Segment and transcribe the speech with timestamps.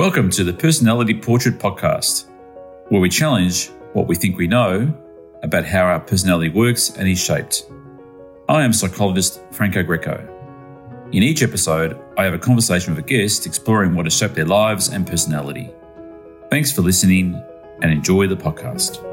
[0.00, 2.26] Welcome to the Personality Portrait Podcast,
[2.88, 4.90] where we challenge what we think we know
[5.42, 7.66] about how our personality works and is shaped.
[8.48, 10.26] I am psychologist Franco Greco.
[11.12, 14.46] In each episode, I have a conversation with a guest exploring what has shaped their
[14.46, 15.70] lives and personality.
[16.48, 17.34] Thanks for listening
[17.82, 19.04] and enjoy the podcast.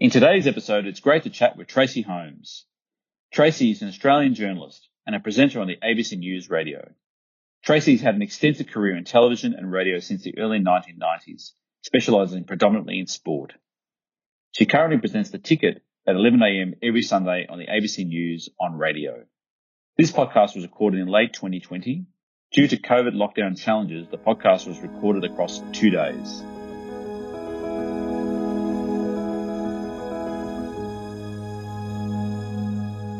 [0.00, 2.66] In today's episode, it's great to chat with Tracy Holmes.
[3.32, 6.92] Tracy is an Australian journalist and a presenter on the ABC News Radio.
[7.64, 12.98] Tracy's had an extensive career in television and radio since the early 1990s, specialising predominantly
[12.98, 13.54] in sport.
[14.52, 19.24] She currently presents The Ticket at 11am every Sunday on the ABC News on radio.
[19.96, 22.04] This podcast was recorded in late 2020.
[22.52, 26.42] Due to COVID lockdown challenges, the podcast was recorded across two days.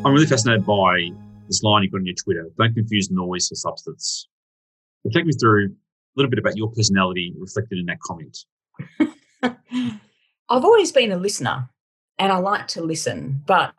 [0.04, 1.12] I'm really fascinated by
[1.46, 2.50] this line you got on your Twitter.
[2.58, 4.28] Don't confuse noise for substance.
[5.12, 5.70] Take me through a
[6.16, 8.38] little bit about your personality reflected in that comment.
[10.48, 11.68] I've always been a listener
[12.18, 13.74] and I like to listen, but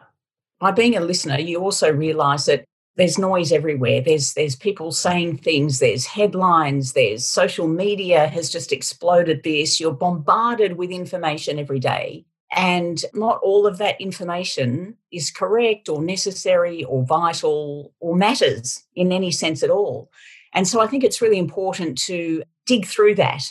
[0.59, 2.65] by being a listener, you also realize that
[2.95, 4.01] there's noise everywhere.
[4.01, 9.79] There's there's people saying things, there's headlines, there's social media has just exploded this.
[9.79, 12.25] You're bombarded with information every day.
[12.55, 19.11] And not all of that information is correct or necessary or vital or matters in
[19.11, 20.09] any sense at all.
[20.55, 23.41] And so I think it's really important to dig through that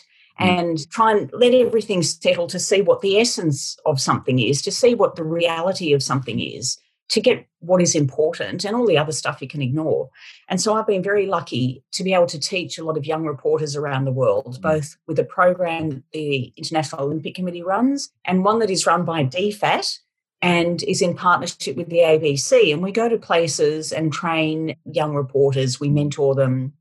[0.40, 0.46] mm.
[0.46, 4.72] and try and let everything settle to see what the essence of something is, to
[4.72, 6.78] see what the reality of something is,
[7.10, 10.08] to get what is important and all the other stuff you can ignore.
[10.48, 13.26] And so I've been very lucky to be able to teach a lot of young
[13.26, 14.62] reporters around the world, mm.
[14.62, 19.04] both with a program that the International Olympic Committee runs and one that is run
[19.04, 19.98] by DFAT,
[20.42, 22.70] and is in partnership with the ABC.
[22.70, 26.74] And we go to places and train young reporters, we mentor them,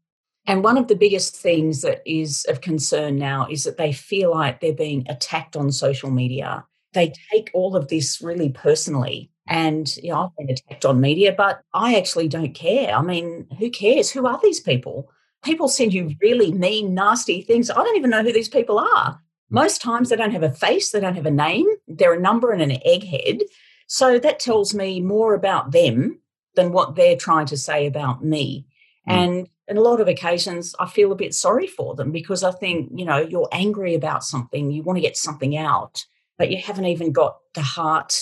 [0.45, 4.31] and one of the biggest things that is of concern now is that they feel
[4.31, 6.65] like they're being attacked on social media.
[6.93, 9.31] They take all of this really personally.
[9.47, 12.93] And, you know, I've been attacked on media, but I actually don't care.
[12.93, 14.11] I mean, who cares?
[14.11, 15.09] Who are these people?
[15.43, 17.69] People send you really mean, nasty things.
[17.69, 19.19] I don't even know who these people are.
[19.49, 22.51] Most times they don't have a face, they don't have a name, they're a number
[22.51, 23.41] and an egghead.
[23.87, 26.19] So that tells me more about them
[26.55, 28.65] than what they're trying to say about me.
[29.07, 29.13] Mm.
[29.13, 32.51] And in a lot of occasions, I feel a bit sorry for them because I
[32.51, 36.05] think, you know, you're angry about something, you want to get something out,
[36.37, 38.13] but you haven't even got the heart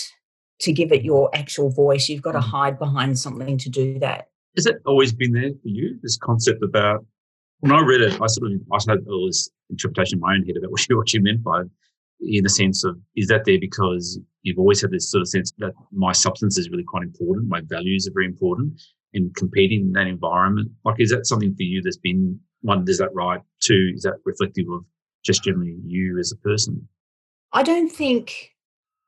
[0.60, 2.08] to give it your actual voice.
[2.08, 2.50] You've got to mm.
[2.50, 4.28] hide behind something to do that.
[4.56, 7.04] Has it always been there for you, this concept about?
[7.60, 10.44] When I read it, I sort of I had all this interpretation in my own
[10.44, 11.62] head about what you, what you meant by
[12.20, 15.52] in the sense of is that there because you've always had this sort of sense
[15.58, 18.80] that my substance is really quite important, my values are very important,
[19.14, 20.70] and competing in that environment?
[20.84, 23.40] Like, is that something for you that's been one, is that right?
[23.60, 24.84] Two, is that reflective of
[25.24, 26.88] just generally you as a person?
[27.52, 28.52] I don't think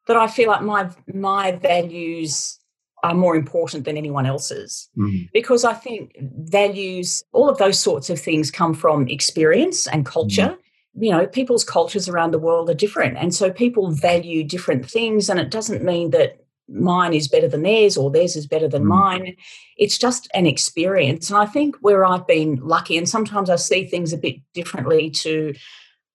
[0.07, 2.59] that I feel like my my values
[3.03, 5.25] are more important than anyone else's mm-hmm.
[5.33, 10.43] because I think values, all of those sorts of things come from experience and culture.
[10.43, 11.03] Mm-hmm.
[11.03, 13.19] You know, people's cultures around the world are different.
[13.19, 15.29] And so people value different things.
[15.29, 18.85] And it doesn't mean that mine is better than theirs or theirs is better than
[18.85, 18.89] mm.
[18.89, 19.37] mine.
[19.77, 21.31] It's just an experience.
[21.31, 25.11] And I think where I've been lucky, and sometimes I see things a bit differently
[25.11, 25.55] to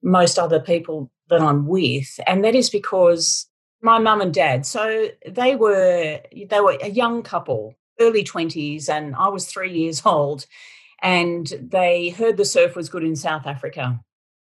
[0.01, 3.47] most other people that I'm with, and that is because
[3.81, 9.15] my mum and dad, so they were they were a young couple, early 20s, and
[9.15, 10.45] I was three years old,
[11.01, 13.99] and they heard the surf was good in South Africa.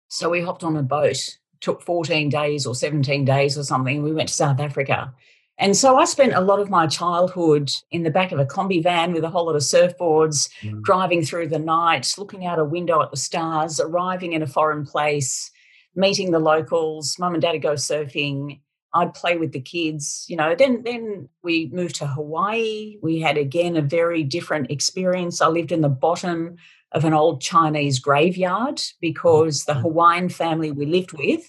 [0.09, 4.03] So we hopped on a boat, took 14 days or 17 days or something.
[4.03, 5.13] We went to South Africa
[5.59, 8.83] and so I spent a lot of my childhood in the back of a combi
[8.83, 10.83] van with a whole lot of surfboards, mm.
[10.83, 14.85] driving through the night, looking out a window at the stars, arriving in a foreign
[14.85, 15.51] place,
[15.95, 17.17] meeting the locals.
[17.21, 18.61] Mum and dad would go surfing.
[18.95, 20.55] I'd play with the kids, you know.
[20.57, 22.97] Then, then we moved to Hawaii.
[23.03, 25.41] We had again a very different experience.
[25.41, 26.57] I lived in the bottom
[26.93, 29.83] of an old Chinese graveyard because the mm.
[29.83, 31.47] Hawaiian family we lived with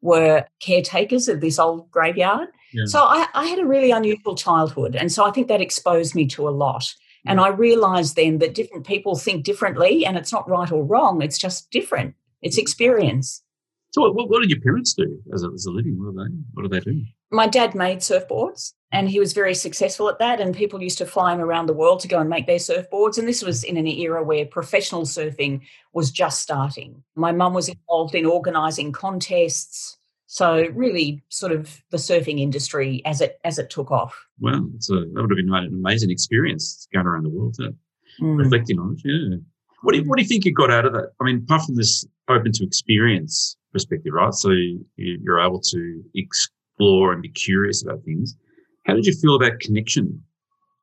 [0.00, 2.48] were caretakers of this old graveyard.
[2.72, 2.84] Yeah.
[2.86, 4.94] So I, I, had a really unusual childhood.
[4.94, 6.94] And so I think that exposed me to a lot.
[7.26, 11.20] And I realized then that different people think differently and it's not right or wrong.
[11.20, 12.14] It's just different.
[12.40, 13.42] It's experience.
[13.90, 15.98] So what, what did your parents do as a, as a living?
[15.98, 17.04] What do they, what do they do?
[17.30, 20.40] My dad made surfboards and he was very successful at that.
[20.40, 23.18] And people used to fly him around the world to go and make their surfboards.
[23.18, 25.60] And this was in an era where professional surfing
[25.92, 27.02] was just starting.
[27.14, 29.97] My mum was involved in organising contests,
[30.30, 34.14] so really, sort of the surfing industry as it as it took off.
[34.38, 38.38] Well, it's a, that would have been an amazing experience going around the world, mm.
[38.38, 39.00] reflecting on it.
[39.04, 39.38] Yeah.
[39.80, 41.12] What do you, what do you think you got out of that?
[41.18, 44.34] I mean, apart from this open to experience perspective, right?
[44.34, 44.50] So
[44.96, 48.36] you're able to explore and be curious about things.
[48.84, 50.22] How did you feel about connection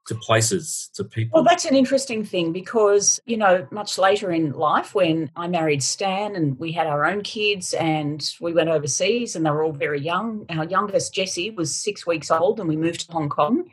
[0.07, 1.37] to places, to people?
[1.37, 5.81] Well, that's an interesting thing because, you know, much later in life when I married
[5.81, 9.71] Stan and we had our own kids and we went overseas and they were all
[9.71, 10.45] very young.
[10.49, 13.69] Our youngest, Jessie, was six weeks old and we moved to Hong Kong.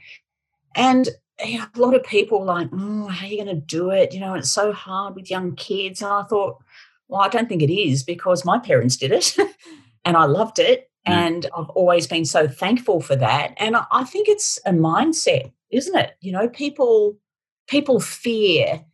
[0.74, 1.08] And
[1.44, 4.14] you know, a lot of people like, oh, how are you going to do it?
[4.14, 6.02] You know, it's so hard with young kids.
[6.02, 6.62] And I thought,
[7.08, 9.36] well, I don't think it is because my parents did it
[10.04, 10.90] and I loved it.
[11.06, 11.12] Mm.
[11.12, 13.54] And I've always been so thankful for that.
[13.56, 16.16] And I think it's a mindset isn't it?
[16.20, 17.18] You know, people
[17.66, 18.84] people fear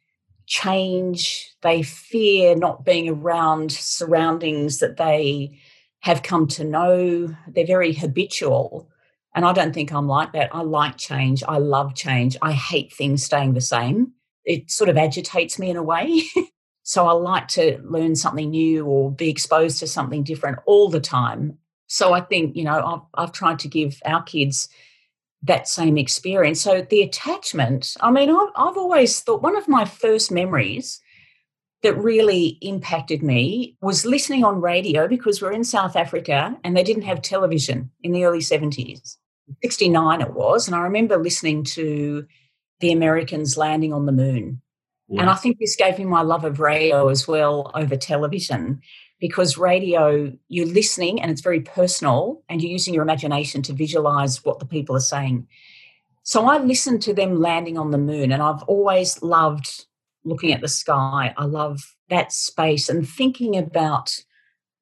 [0.46, 1.54] change.
[1.62, 5.60] They fear not being around surroundings that they
[6.00, 7.34] have come to know.
[7.46, 8.88] They're very habitual.
[9.34, 10.54] And I don't think I'm like that.
[10.54, 11.44] I like change.
[11.46, 12.36] I love change.
[12.40, 14.12] I hate things staying the same.
[14.44, 16.22] It sort of agitates me in a way.
[16.82, 21.00] so I like to learn something new or be exposed to something different all the
[21.00, 21.58] time.
[21.88, 22.82] So I think, you know,
[23.14, 24.68] I've, I've tried to give our kids
[25.42, 26.60] that same experience.
[26.60, 31.00] So the attachment, I mean, I've, I've always thought one of my first memories
[31.82, 36.82] that really impacted me was listening on radio because we're in South Africa and they
[36.82, 39.16] didn't have television in the early 70s.
[39.62, 40.66] 69 it was.
[40.66, 42.26] And I remember listening to
[42.80, 44.60] the Americans landing on the moon.
[45.10, 48.82] And I think this gave me my love of radio as well over television
[49.20, 54.44] because radio, you're listening and it's very personal and you're using your imagination to visualize
[54.44, 55.46] what the people are saying.
[56.22, 59.86] So I listened to them landing on the moon and I've always loved
[60.24, 61.34] looking at the sky.
[61.36, 61.80] I love
[62.10, 64.14] that space and thinking about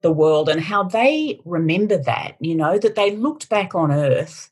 [0.03, 4.51] the world and how they remember that, you know, that they looked back on Earth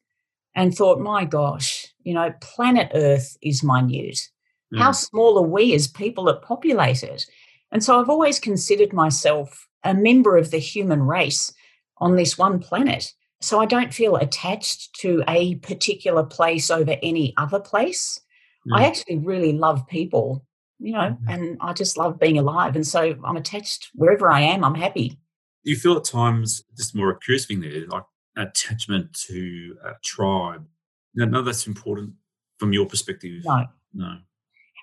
[0.54, 4.30] and thought, my gosh, you know, planet Earth is minute.
[4.72, 4.78] Mm.
[4.78, 7.26] How small are we as people that populate it?
[7.72, 11.52] And so I've always considered myself a member of the human race
[11.98, 13.12] on this one planet.
[13.40, 18.18] So I don't feel attached to a particular place over any other place.
[18.66, 18.78] Mm.
[18.78, 20.44] I actually really love people,
[20.78, 21.18] you know, mm.
[21.28, 22.74] and I just love being alive.
[22.74, 25.18] And so I'm attached wherever I am, I'm happy.
[25.62, 28.04] You feel at times just more a curious thing there, like
[28.36, 30.66] attachment to a tribe.
[31.14, 32.14] No, no, that's important
[32.58, 33.42] from your perspective.
[33.44, 33.66] No.
[33.92, 34.18] No.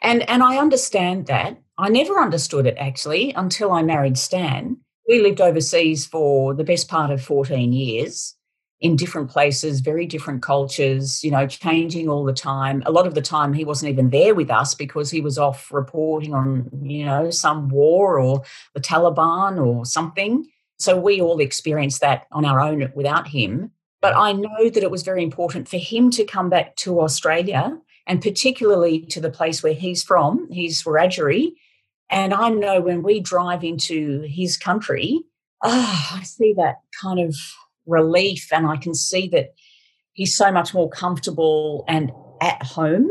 [0.02, 1.62] And and I understand that.
[1.78, 4.78] I never understood it actually until I married Stan
[5.08, 8.36] we lived overseas for the best part of 14 years
[8.82, 12.82] in different places, very different cultures, you know, changing all the time.
[12.86, 15.72] A lot of the time he wasn't even there with us because he was off
[15.72, 18.42] reporting on, you know, some war or
[18.74, 20.48] the Taliban or something.
[20.80, 23.72] So we all experienced that on our own without him.
[24.02, 27.78] But I know that it was very important for him to come back to Australia
[28.08, 30.50] and particularly to the place where he's from.
[30.52, 31.54] He's Wiradjuri,
[32.12, 35.24] and I know when we drive into his country,
[35.64, 37.36] oh, I see that kind of
[37.86, 39.54] relief and I can see that
[40.14, 42.12] he's so much more comfortable and
[42.42, 43.10] at home.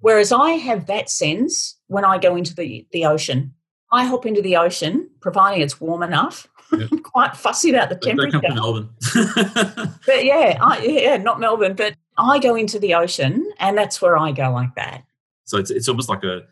[0.00, 3.52] Whereas I have that sense when I go into the, the ocean.
[3.90, 6.46] I hop into the ocean, providing it's warm enough.
[6.72, 6.88] Yep.
[6.92, 8.40] I'm quite fussy about the temperature.
[8.40, 8.90] Don't Melbourne.
[10.06, 14.16] but yeah, I, yeah, not Melbourne, but I go into the ocean and that's where
[14.16, 15.04] I go like that.
[15.44, 16.42] So it's, it's almost like a,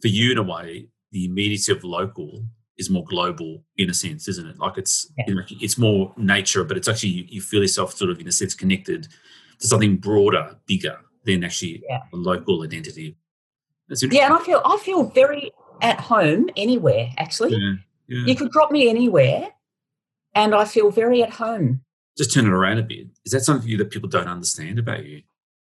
[0.00, 2.44] for you in a way, the immediacy of local
[2.78, 4.58] is more global in a sense, isn't it?
[4.58, 5.24] Like it's yeah.
[5.60, 8.54] it's more nature, but it's actually you, you, feel yourself sort of in a sense
[8.54, 9.08] connected
[9.58, 12.00] to something broader, bigger than actually yeah.
[12.12, 13.16] a local identity.
[13.90, 15.50] Yeah, and I feel I feel very
[15.82, 17.10] at home anywhere.
[17.16, 19.48] Actually, yeah, you could drop me anywhere,
[20.34, 21.82] and I feel very at home.
[22.16, 23.06] Just turn it around a bit.
[23.24, 25.22] Is that something that people don't understand about you?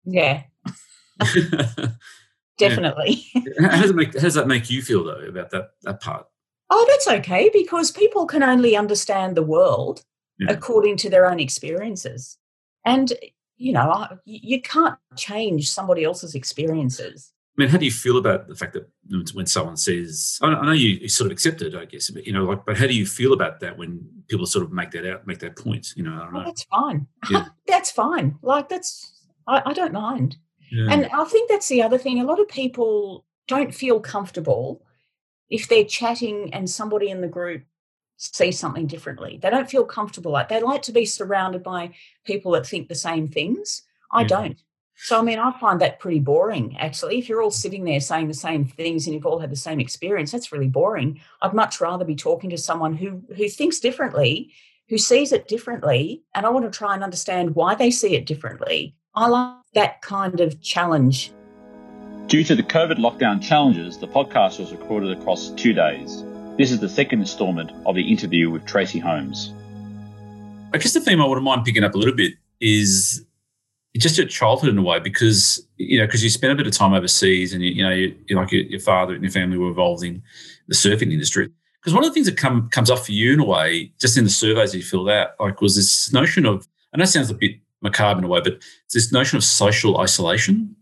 [0.04, 0.42] Yeah.
[2.68, 3.24] definitely.
[3.34, 3.42] Yeah.
[3.70, 6.26] how, does make, how does that make you feel though about that that part?
[6.70, 10.04] Oh, that's okay because people can only understand the world
[10.38, 10.50] yeah.
[10.50, 12.38] according to their own experiences,
[12.84, 13.12] and
[13.56, 17.32] you know you can't change somebody else's experiences.
[17.58, 18.88] I mean, how do you feel about the fact that
[19.34, 22.44] when someone says, I know you sort of accept it, I guess, but you know,
[22.44, 25.26] like, but how do you feel about that when people sort of make that out,
[25.26, 25.92] make that point?
[25.96, 26.40] You know, I don't oh, know.
[26.40, 27.06] Oh, that's fine.
[27.28, 27.46] Yeah.
[27.66, 28.38] that's fine.
[28.40, 30.36] Like that's, I, I don't mind.
[30.72, 32.20] And I think that's the other thing.
[32.20, 34.82] A lot of people don't feel comfortable
[35.48, 37.64] if they're chatting and somebody in the group
[38.16, 39.38] sees something differently.
[39.42, 40.32] They don't feel comfortable.
[40.32, 43.82] Like they like to be surrounded by people that think the same things.
[44.12, 44.28] I yeah.
[44.28, 44.62] don't.
[45.02, 47.18] So I mean, I find that pretty boring actually.
[47.18, 49.80] If you're all sitting there saying the same things and you've all had the same
[49.80, 51.20] experience, that's really boring.
[51.40, 54.52] I'd much rather be talking to someone who who thinks differently,
[54.90, 58.26] who sees it differently, and I want to try and understand why they see it
[58.26, 58.94] differently.
[59.14, 61.32] I like that kind of challenge.
[62.26, 66.24] Due to the COVID lockdown challenges, the podcast was recorded across two days.
[66.58, 69.52] This is the second installment of the interview with Tracy Holmes.
[70.72, 73.24] I guess the theme I wouldn't mind picking up a little bit is
[73.96, 76.72] just your childhood in a way, because you know, because you spent a bit of
[76.72, 79.56] time overseas, and you, you know, you, you like your, your, father and your family
[79.58, 80.22] were involved in
[80.68, 81.50] the surfing industry.
[81.80, 84.16] Because one of the things that come comes up for you in a way, just
[84.16, 87.34] in the surveys you filled out, like was this notion of, and that sounds a
[87.34, 90.74] bit macabre in a way, but it's this notion of social isolation,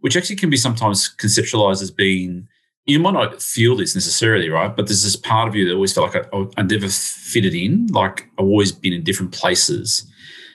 [0.00, 2.48] which actually can be sometimes conceptualized as being
[2.88, 4.74] you might not feel this necessarily, right?
[4.74, 7.86] But there's this part of you that always felt like I, I never fitted in,
[7.88, 10.10] like I've always been in different places.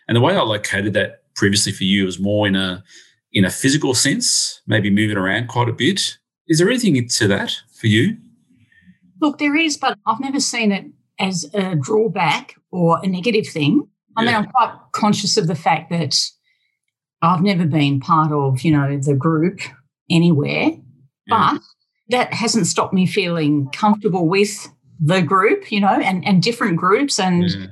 [0.07, 2.83] And the way I located that previously for you was more in a
[3.31, 6.17] in a physical sense, maybe moving around quite a bit.
[6.47, 8.17] Is there anything to that for you?
[9.21, 10.85] Look, there is, but I've never seen it
[11.19, 13.87] as a drawback or a negative thing.
[14.15, 16.15] I mean, I'm quite conscious of the fact that
[17.21, 19.59] I've never been part of, you know, the group
[20.09, 20.71] anywhere,
[21.27, 21.53] yeah.
[21.53, 21.61] but
[22.09, 27.19] that hasn't stopped me feeling comfortable with the group, you know, and, and different groups.
[27.19, 27.65] And yeah.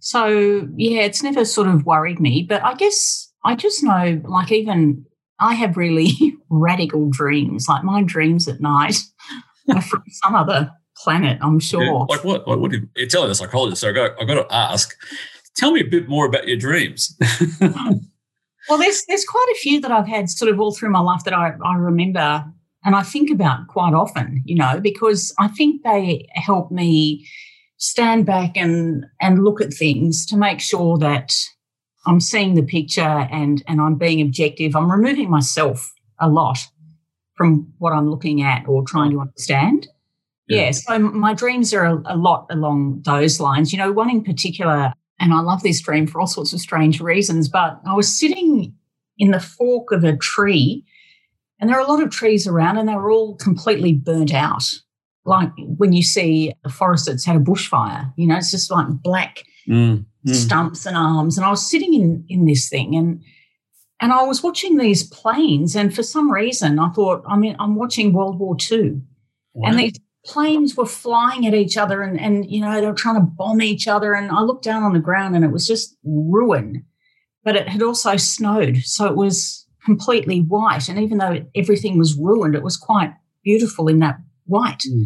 [0.00, 2.44] so, yeah, it's never sort of worried me.
[2.48, 5.04] But I guess I just know, like, even
[5.38, 6.10] I have really
[6.48, 7.68] radical dreams.
[7.68, 8.96] Like, my dreams at night
[9.74, 11.82] are from some other planet, I'm sure.
[11.84, 12.48] Yeah, like what?
[12.48, 12.72] Like what?
[12.72, 14.94] You, you're telling a psychologist, so I got, I got to ask.
[15.56, 17.16] Tell me a bit more about your dreams.
[17.60, 21.24] well, there's there's quite a few that I've had sort of all through my life
[21.24, 22.44] that I, I remember
[22.84, 27.26] and I think about quite often, you know, because I think they help me
[27.78, 31.34] stand back and and look at things to make sure that
[32.06, 34.76] I'm seeing the picture and and I'm being objective.
[34.76, 36.58] I'm removing myself a lot
[37.36, 39.88] from what I'm looking at or trying to understand.
[40.46, 40.66] Yeah.
[40.66, 43.72] yeah so my dreams are a, a lot along those lines.
[43.72, 47.00] You know, one in particular, and I love this dream for all sorts of strange
[47.00, 48.74] reasons, but I was sitting
[49.18, 50.84] in the fork of a tree
[51.60, 54.64] and there are a lot of trees around and they were all completely burnt out.
[55.24, 58.86] Like when you see a forest that's had a bushfire, you know, it's just like
[58.88, 60.34] black mm, mm.
[60.34, 61.38] stumps and arms.
[61.38, 63.22] And I was sitting in, in this thing and
[64.00, 67.76] and I was watching these planes, and for some reason I thought, I mean, I'm
[67.76, 69.00] watching World War II.
[69.54, 69.70] Wow.
[69.70, 73.16] And these planes were flying at each other and, and you know, they were trying
[73.16, 74.14] to bomb each other.
[74.14, 76.84] And I looked down on the ground and it was just ruin.
[77.42, 78.78] But it had also snowed.
[78.84, 80.88] So it was completely white.
[80.88, 83.12] And even though everything was ruined, it was quite
[83.44, 84.16] beautiful in that
[84.46, 84.80] white.
[84.88, 85.04] Mm.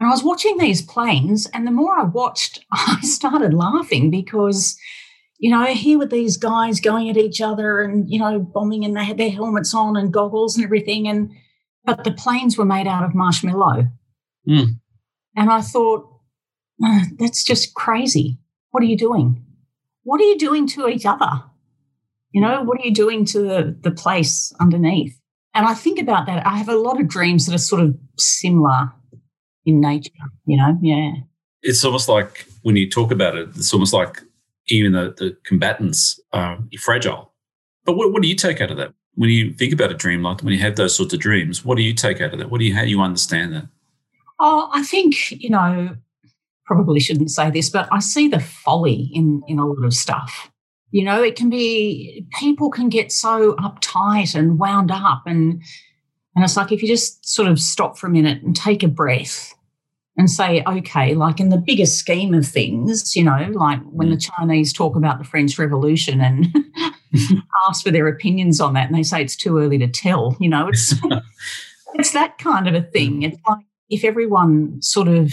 [0.00, 4.76] And I was watching these planes, and the more I watched, I started laughing because,
[5.38, 8.96] you know, here were these guys going at each other and, you know, bombing, and
[8.96, 11.06] they had their helmets on and goggles and everything.
[11.06, 11.30] And,
[11.84, 13.86] but the planes were made out of marshmallow.
[14.48, 14.80] Mm.
[15.36, 16.08] And I thought,
[16.82, 18.38] oh, that's just crazy.
[18.70, 19.44] What are you doing?
[20.04, 21.44] What are you doing to each other?
[22.32, 25.18] You know, what are you doing to the, the place underneath?
[25.54, 26.46] And I think about that.
[26.46, 28.92] I have a lot of dreams that are sort of similar
[29.66, 30.10] in nature,
[30.46, 30.78] you know?
[30.80, 31.12] Yeah.
[31.60, 34.22] It's almost like when you talk about it, it's almost like
[34.68, 37.32] even the, the combatants are fragile.
[37.84, 38.94] But what, what do you take out of that?
[39.14, 41.76] When you think about a dream, like when you have those sorts of dreams, what
[41.76, 42.50] do you take out of that?
[42.50, 43.66] What do you, how do you understand that?
[44.44, 45.96] Oh, I think, you know,
[46.66, 50.50] probably shouldn't say this, but I see the folly in, in a lot of stuff.
[50.90, 55.62] You know, it can be people can get so uptight and wound up and
[56.34, 58.88] and it's like if you just sort of stop for a minute and take a
[58.88, 59.54] breath
[60.16, 64.16] and say, okay, like in the bigger scheme of things, you know, like when the
[64.16, 64.30] mm.
[64.36, 66.46] Chinese talk about the French Revolution and
[67.68, 70.48] ask for their opinions on that, and they say it's too early to tell, you
[70.48, 70.94] know, it's
[71.94, 73.22] it's that kind of a thing.
[73.22, 75.32] It's like if everyone sort of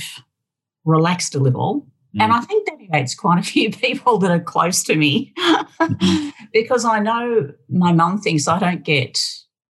[0.86, 2.24] relaxed a little Mm.
[2.24, 6.30] And I think that creates quite a few people that are close to me mm-hmm.
[6.54, 9.24] because I know my mum thinks I don't get,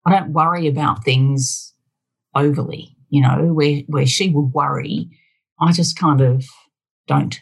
[0.05, 1.73] I don't worry about things
[2.35, 5.09] overly, you know, where, where she would worry.
[5.59, 6.45] I just kind of
[7.07, 7.41] don't.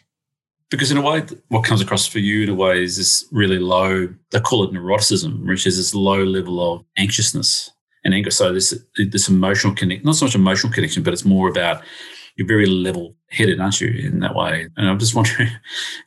[0.70, 3.58] Because in a way, what comes across for you in a way is this really
[3.58, 7.70] low, they call it neuroticism, which is this low level of anxiousness
[8.04, 8.30] and anger.
[8.30, 11.82] So this this emotional connection, not so much emotional connection, but it's more about
[12.36, 14.66] you're very level headed, aren't you, in that way?
[14.76, 15.58] And I'm just wondering, you're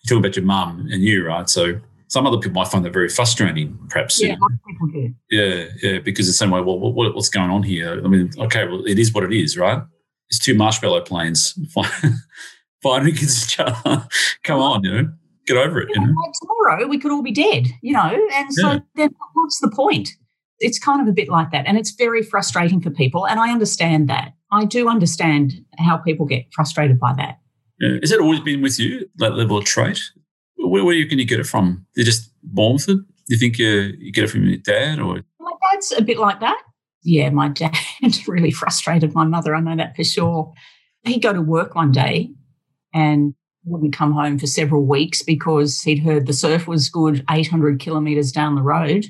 [0.08, 1.50] talking about your mum and you, right?
[1.50, 4.22] So some other people might find that very frustrating, perhaps.
[4.22, 4.36] Yeah,
[4.68, 5.14] people do.
[5.32, 8.02] Yeah, yeah, because the same way, well, what, what's going on here?
[8.04, 9.82] I mean, okay, well, it is what it is, right?
[10.30, 11.58] It's two marshmallow planes
[12.84, 14.08] fighting against each other.
[14.44, 15.14] Come on, you know,
[15.48, 15.90] get over it.
[15.90, 16.14] You know?
[16.22, 18.80] like tomorrow we could all be dead, you know, and so yeah.
[18.96, 20.10] then what's the point?
[20.64, 23.52] It's kind of a bit like that, and it's very frustrating for people, and I
[23.52, 24.34] understand that.
[24.52, 27.40] I do understand how people get frustrated by that.
[27.80, 27.98] Yeah.
[28.02, 30.00] Has it always been with you, that level of trait?
[30.58, 31.86] Where, where can you get it from?
[31.96, 32.98] You're just born with it?
[32.98, 35.22] Do you think you, you get it from your dad or?
[35.40, 36.62] My dad's a bit like that.
[37.04, 37.76] yeah, my dad
[38.28, 39.56] really frustrated my mother.
[39.56, 40.54] I know that for sure.
[41.04, 42.32] He'd go to work one day
[42.94, 43.34] and
[43.66, 48.32] wouldn't come home for several weeks because he'd heard the surf was good 800 kilometres
[48.32, 49.08] down the road.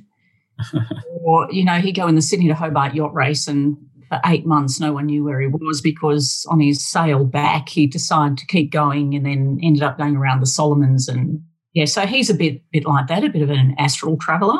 [1.21, 4.45] or, you know, he'd go in the Sydney to Hobart yacht race and for eight
[4.45, 8.45] months no one knew where he was because on his sail back he decided to
[8.45, 11.41] keep going and then ended up going around the Solomons and
[11.73, 14.59] yeah, so he's a bit bit like that, a bit of an astral traveller.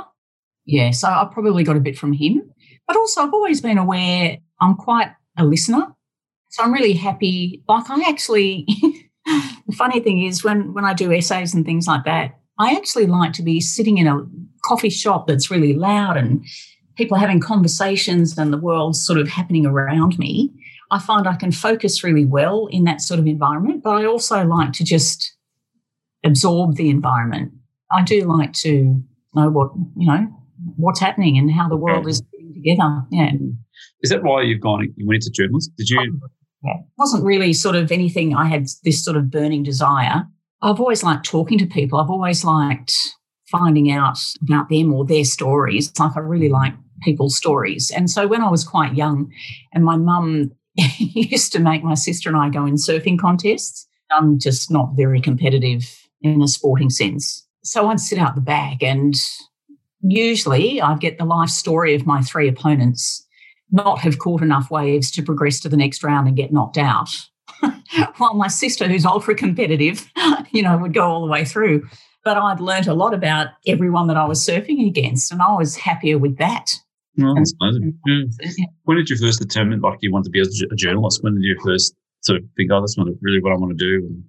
[0.65, 2.41] Yeah, so I probably got a bit from him.
[2.87, 5.87] But also I've always been aware I'm quite a listener.
[6.49, 7.63] So I'm really happy.
[7.67, 8.65] Like I actually
[9.25, 13.05] the funny thing is when when I do essays and things like that, I actually
[13.05, 14.25] like to be sitting in a
[14.63, 16.45] coffee shop that's really loud and
[16.95, 20.51] people having conversations and the world's sort of happening around me.
[20.91, 24.43] I find I can focus really well in that sort of environment, but I also
[24.45, 25.35] like to just
[26.23, 27.51] absorb the environment.
[27.91, 29.01] I do like to
[29.33, 30.27] know what, you know,
[30.75, 32.25] what's happening and how the world is mm.
[32.31, 33.03] putting together.
[33.11, 33.31] Yeah.
[34.01, 35.73] Is that why you've gone, you went into journalism?
[35.77, 35.99] Did you?
[35.99, 36.27] Oh,
[36.63, 36.75] yeah.
[36.75, 40.27] It wasn't really sort of anything I had this sort of burning desire.
[40.61, 41.99] I've always liked talking to people.
[41.99, 42.93] I've always liked
[43.49, 45.91] finding out about them or their stories.
[45.99, 46.53] Like I really mm.
[46.53, 47.91] like people's stories.
[47.91, 49.31] And so when I was quite young,
[49.73, 50.51] and my mum
[50.97, 55.19] used to make my sister and I go in surfing contests, I'm just not very
[55.19, 57.45] competitive in a sporting sense.
[57.63, 59.15] So I'd sit out the back and
[60.01, 63.25] usually I'd get the life story of my three opponents,
[63.71, 67.09] not have caught enough waves to progress to the next round and get knocked out.
[68.17, 70.09] While my sister, who's ultra competitive,
[70.51, 71.87] you know, would go all the way through.
[72.23, 75.75] But I'd learnt a lot about everyone that I was surfing against, and I was
[75.75, 76.71] happier with that.
[77.19, 77.65] Oh, well, that's hmm.
[77.67, 77.99] amazing.
[78.57, 78.65] Yeah.
[78.83, 81.23] When did you first determine, like, you want to be a journalist?
[81.23, 83.85] When did you first sort of think, oh, that's not really what I want to
[83.85, 84.23] do?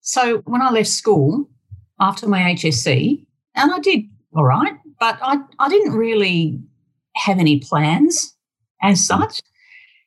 [0.00, 1.48] So when I left school
[2.00, 3.24] after my HSC,
[3.54, 6.60] and I did all right, but I, I didn't really
[7.16, 8.36] have any plans
[8.82, 9.20] as hmm.
[9.20, 9.40] such.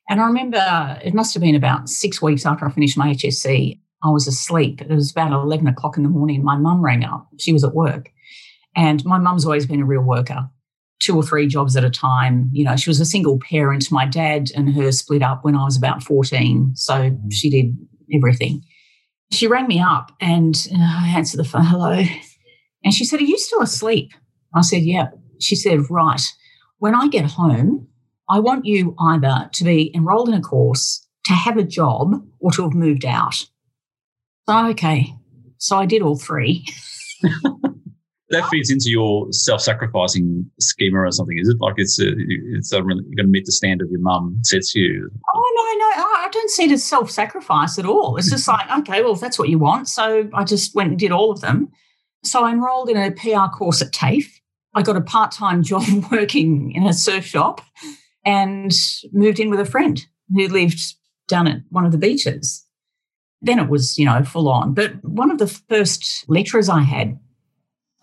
[0.08, 3.80] And I remember it must have been about six weeks after I finished my HSC,
[4.04, 4.80] I was asleep.
[4.80, 6.42] It was about 11 o'clock in the morning.
[6.42, 7.28] My mum rang up.
[7.38, 8.10] She was at work.
[8.74, 10.48] And my mum's always been a real worker,
[11.00, 12.48] two or three jobs at a time.
[12.52, 13.92] You know, she was a single parent.
[13.92, 16.72] My dad and her split up when I was about 14.
[16.74, 17.28] So mm-hmm.
[17.30, 17.76] she did
[18.14, 18.62] everything.
[19.30, 22.04] She rang me up and uh, I answered the phone, hello.
[22.84, 24.12] And she said, Are you still asleep?
[24.54, 25.08] I said, Yeah.
[25.40, 26.22] She said, Right.
[26.78, 27.88] When I get home,
[28.28, 32.50] I want you either to be enrolled in a course, to have a job, or
[32.52, 33.46] to have moved out.
[34.48, 35.14] So, okay.
[35.58, 36.66] So I did all three.
[38.30, 41.58] that feeds into your self-sacrificing schema or something, is it?
[41.60, 44.74] Like it's a, it's a, really, you're going to meet the standard your mum sets
[44.74, 45.10] you.
[45.34, 48.16] Oh no, no, I don't see it as self-sacrifice at all.
[48.16, 50.98] It's just like, okay, well, if that's what you want, so I just went and
[50.98, 51.68] did all of them.
[52.24, 54.40] So I enrolled in a PR course at TAFE.
[54.74, 57.60] I got a part-time job working in a surf shop,
[58.24, 58.72] and
[59.12, 60.80] moved in with a friend who lived
[61.28, 62.66] down at one of the beaches.
[63.42, 64.72] Then it was, you know, full on.
[64.72, 67.18] But one of the first lecturers I had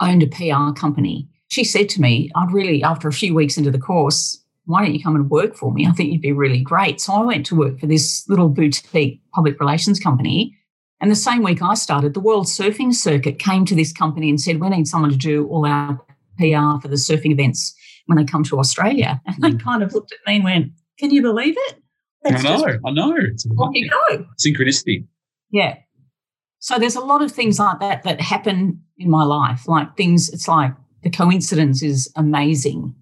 [0.01, 1.27] owned a PR company.
[1.47, 4.93] She said to me, I'd really, after a few weeks into the course, why don't
[4.93, 5.87] you come and work for me?
[5.87, 7.01] I think you'd be really great.
[7.01, 10.55] So I went to work for this little boutique public relations company.
[11.01, 14.39] And the same week I started, the World Surfing Circuit came to this company and
[14.39, 15.95] said, We need someone to do all our
[16.37, 17.73] PR for the surfing events
[18.05, 19.21] when they come to Australia.
[19.25, 19.63] And they mm.
[19.63, 21.81] kind of looked at me and went, Can you believe it?
[22.23, 23.15] That's I know, I know.
[23.17, 24.25] It's, Off you go.
[24.45, 25.07] Synchronicity.
[25.51, 25.77] Yeah.
[26.59, 29.67] So there's a lot of things like that that happen in my life.
[29.67, 32.95] Like things, it's like the coincidence is amazing.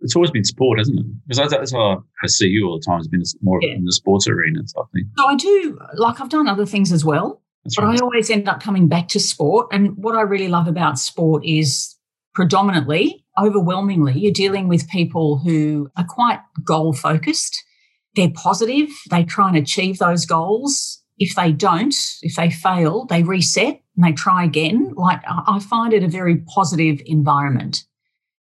[0.00, 1.06] It's always been sport, hasn't it?
[1.26, 2.98] Because that's how I see you all the time.
[2.98, 3.74] It's been more yeah.
[3.74, 4.86] in the sports arena and stuff.
[5.16, 8.00] So I do, like, I've done other things as well, that's but right.
[8.00, 9.68] I always end up coming back to sport.
[9.72, 11.96] And what I really love about sport is
[12.34, 17.62] predominantly, overwhelmingly, you're dealing with people who are quite goal focused.
[18.14, 18.88] They're positive.
[19.10, 24.04] They try and achieve those goals if they don't, if they fail, they reset and
[24.04, 24.92] they try again.
[24.94, 27.84] Like I find it a very positive environment.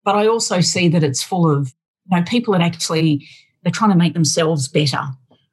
[0.03, 1.73] But I also see that it's full of,
[2.09, 3.27] you know, people that actually
[3.61, 5.01] they're trying to make themselves better.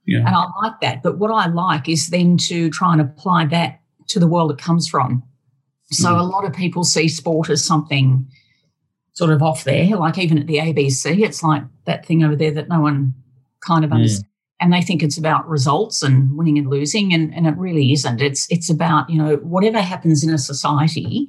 [0.07, 0.19] Yeah.
[0.19, 1.03] And I like that.
[1.03, 4.59] But what I like is then to try and apply that to the world it
[4.59, 5.23] comes from.
[5.93, 6.19] So mm.
[6.19, 8.27] a lot of people see sport as something
[9.13, 12.53] sort of off there, like even at the ABC, it's like that thing over there
[12.53, 13.15] that no one
[13.61, 13.95] kind of mm.
[13.95, 14.30] understands
[14.61, 18.21] and they think it's about results and winning and losing and, and it really isn't
[18.21, 21.27] it's it's about you know whatever happens in a society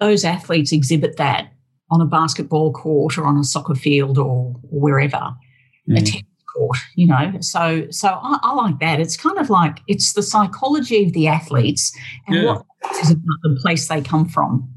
[0.00, 1.52] those athletes exhibit that
[1.90, 5.34] on a basketball court or on a soccer field or, or wherever
[5.88, 5.96] mm.
[5.96, 6.22] a tennis
[6.54, 10.22] court you know so so I, I, like that it's kind of like it's the
[10.22, 12.44] psychology of the athletes and yeah.
[12.44, 12.64] what
[13.00, 14.68] is about the place they come from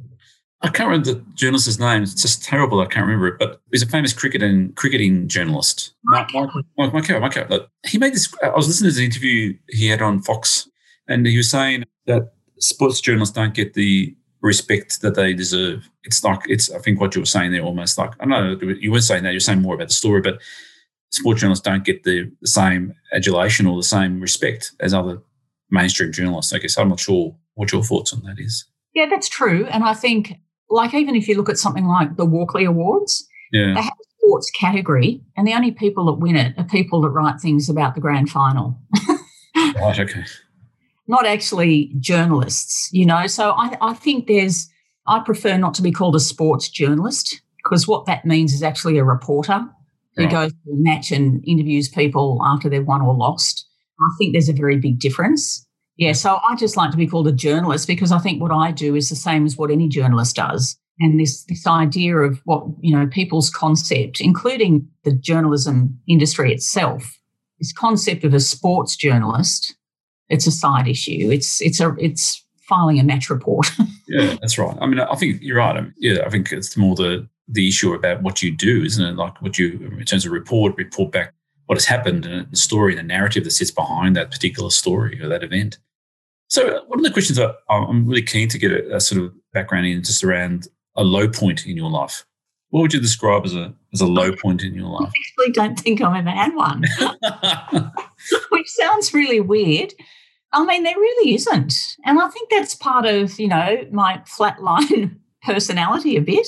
[0.61, 2.01] I can't remember the journalist's name.
[2.01, 2.79] It's just terrible.
[2.79, 3.37] I can't remember it.
[3.37, 5.93] But he's a famous cricketing cricketing journalist.
[6.03, 8.33] Mike, Mike, Mike, He made this.
[8.43, 10.67] I was listening to the interview he had on Fox,
[11.07, 15.89] and he was saying that sports journalists don't get the respect that they deserve.
[16.03, 16.71] It's like it's.
[16.71, 18.73] I think what you were saying there, almost like I don't know.
[18.79, 19.33] You weren't saying that.
[19.33, 20.41] You're saying more about the story, but
[21.11, 25.21] sports journalists don't get the, the same adulation or the same respect as other
[25.69, 26.53] mainstream journalists.
[26.53, 28.65] I guess I'm not sure what your thoughts on that is.
[28.93, 29.65] Yeah, that's true.
[29.67, 30.39] And I think,
[30.69, 33.73] like, even if you look at something like the Walkley Awards, yeah.
[33.73, 37.09] they have a sports category, and the only people that win it are people that
[37.09, 38.79] write things about the grand final.
[39.55, 40.23] right, okay.
[41.07, 43.27] Not actually journalists, you know.
[43.27, 44.69] So I, I think there's,
[45.07, 48.97] I prefer not to be called a sports journalist because what that means is actually
[48.97, 49.65] a reporter
[50.15, 50.31] who right.
[50.31, 53.65] goes to a match and interviews people after they've won or lost.
[53.99, 55.66] I think there's a very big difference.
[55.97, 58.71] Yeah, so I just like to be called a journalist because I think what I
[58.71, 60.77] do is the same as what any journalist does.
[60.99, 67.17] And this this idea of what, you know, people's concept, including the journalism industry itself,
[67.59, 69.75] this concept of a sports journalist,
[70.29, 71.29] it's a side issue.
[71.31, 73.67] It's it's a it's filing a match report.
[74.07, 74.75] yeah, that's right.
[74.81, 75.77] I mean, I think you're right.
[75.77, 79.05] I mean, yeah, I think it's more the the issue about what you do, isn't
[79.05, 79.15] it?
[79.15, 81.33] Like what you, in terms of report, report back
[81.67, 85.27] what has happened and the story, the narrative that sits behind that particular story or
[85.27, 85.77] that event.
[86.49, 89.21] So, uh, one of the questions that I'm really keen to get a, a, sort
[89.21, 92.25] of background in just around a low point in your life.
[92.69, 95.11] What would you describe as a as a low point in your life?
[95.13, 96.83] I actually don't think I've ever had one,
[98.49, 99.93] which sounds really weird.
[100.53, 101.73] I mean, there really isn't,
[102.05, 106.47] and I think that's part of you know my flatline personality a bit.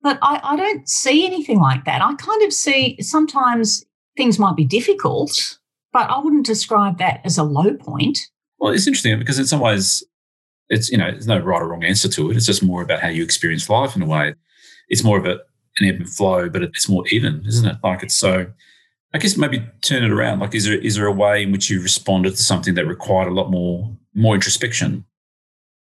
[0.00, 2.02] But I, I don't see anything like that.
[2.02, 3.84] I kind of see sometimes
[4.16, 5.58] things might be difficult,
[5.92, 8.18] but I wouldn't describe that as a low point.
[8.58, 10.04] Well, it's interesting because in some ways,
[10.68, 12.36] it's you know, there's no right or wrong answer to it.
[12.36, 14.34] It's just more about how you experience life in a way.
[14.88, 15.38] It's more of a,
[15.78, 17.76] an ebb and flow, but it's more even, isn't it?
[17.82, 18.46] Like it's so.
[19.14, 20.40] I guess maybe turn it around.
[20.40, 23.28] Like, is there is there a way in which you responded to something that required
[23.28, 25.06] a lot more more introspection?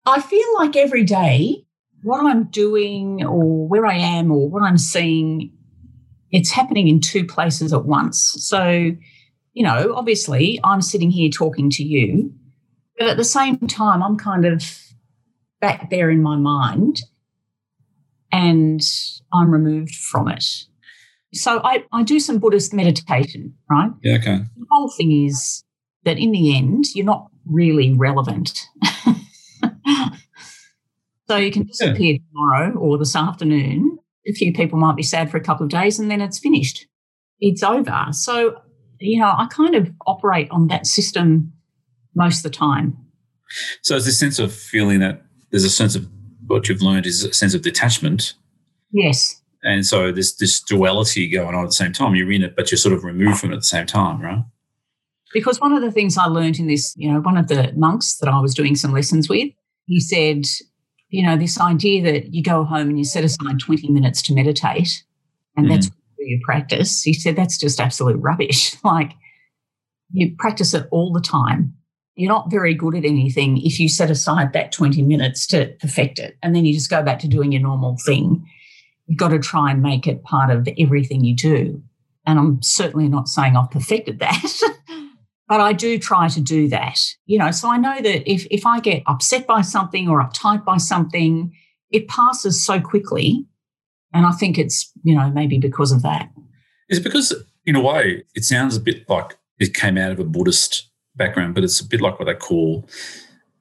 [0.06, 1.64] I feel like every day,
[2.02, 5.52] what I'm doing or where I am or what I'm seeing,
[6.30, 8.34] it's happening in two places at once.
[8.38, 8.92] So,
[9.52, 12.32] you know, obviously, I'm sitting here talking to you,
[13.00, 14.62] but at the same time, I'm kind of
[15.58, 17.00] back there in my mind
[18.30, 18.82] and
[19.32, 20.44] I'm removed from it.
[21.32, 23.90] So I, I do some Buddhist meditation, right?
[24.02, 24.40] Yeah, okay.
[24.54, 25.64] The whole thing is
[26.04, 28.66] that in the end, you're not really relevant.
[31.26, 32.18] so you can disappear yeah.
[32.30, 33.96] tomorrow or this afternoon.
[34.28, 36.86] A few people might be sad for a couple of days and then it's finished.
[37.38, 38.08] It's over.
[38.10, 38.56] So,
[38.98, 41.54] you know, I kind of operate on that system
[42.14, 42.96] most of the time.
[43.82, 46.06] So it's this sense of feeling that there's a sense of
[46.46, 48.34] what you've learned is a sense of detachment.
[48.92, 49.40] Yes.
[49.62, 52.14] And so there's this duality going on at the same time.
[52.14, 54.42] You're in it, but you're sort of removed from it at the same time, right?
[55.32, 58.16] Because one of the things I learned in this, you know, one of the monks
[58.18, 59.50] that I was doing some lessons with,
[59.86, 60.44] he said,
[61.08, 64.34] you know, this idea that you go home and you set aside 20 minutes to
[64.34, 65.04] meditate
[65.56, 65.70] and mm.
[65.70, 67.02] that's your practice.
[67.02, 68.76] He said that's just absolute rubbish.
[68.84, 69.12] like
[70.12, 71.74] you practice it all the time
[72.16, 76.18] you're not very good at anything if you set aside that 20 minutes to perfect
[76.18, 78.46] it and then you just go back to doing your normal thing.
[79.06, 81.82] You've got to try and make it part of everything you do.
[82.26, 84.60] And I'm certainly not saying I've perfected that,
[85.48, 87.00] but I do try to do that.
[87.26, 90.64] You know, so I know that if, if I get upset by something or uptight
[90.64, 91.52] by something,
[91.90, 93.46] it passes so quickly.
[94.12, 96.30] And I think it's, you know, maybe because of that.
[96.88, 97.32] Is it because,
[97.64, 101.54] in a way, it sounds a bit like it came out of a Buddhist background,
[101.54, 102.88] but it's a bit like what they call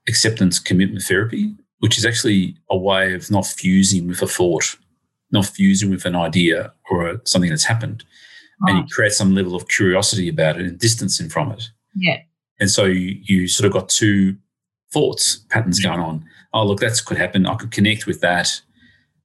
[0.08, 4.76] acceptance commitment therapy, which is actually a way of not fusing with a thought,
[5.32, 8.04] not fusing with an idea or something that's happened.
[8.62, 8.72] Right.
[8.72, 11.70] And you create some level of curiosity about it and distancing from it.
[11.96, 12.18] Yeah.
[12.60, 14.36] And so you, you sort of got two
[14.92, 16.26] thoughts patterns going on.
[16.54, 17.46] Oh, look, that could happen.
[17.46, 18.62] I could connect with that.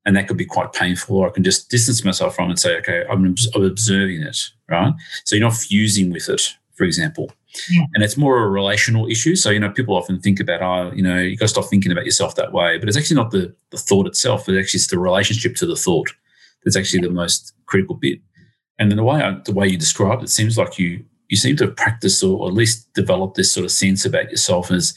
[0.06, 2.58] And that could be quite painful, or I can just distance myself from it and
[2.58, 4.37] say, okay, I'm, I'm observing it,
[4.68, 4.92] right?
[5.24, 7.32] So you're not fusing with it, for example.
[7.70, 7.84] Yeah.
[7.94, 9.36] And it's more a relational issue.
[9.36, 11.92] So, you know, people often think about, oh, you know, you got to stop thinking
[11.92, 12.78] about yourself that way.
[12.78, 15.76] But it's actually not the, the thought itself, it's actually it's the relationship to the
[15.76, 16.12] thought
[16.64, 17.08] that's actually yeah.
[17.08, 18.20] the most critical bit.
[18.78, 21.36] And in the way I, the way you describe it, it seems like you you
[21.36, 24.94] seem to have practiced or, at least developed this sort of sense about yourself as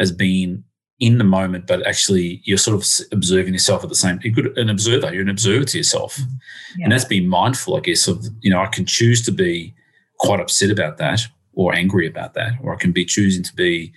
[0.00, 0.62] as being
[1.00, 4.18] in the moment, but actually you're sort of observing yourself at the same.
[4.22, 5.12] You're good, an observer.
[5.12, 6.30] You're an observer to yourself, mm-hmm.
[6.78, 6.84] yeah.
[6.84, 8.08] and that's being mindful, I guess.
[8.08, 9.74] Of you know, I can choose to be
[10.18, 11.20] quite upset about that,
[11.56, 13.92] or angry about that, or I can be choosing to be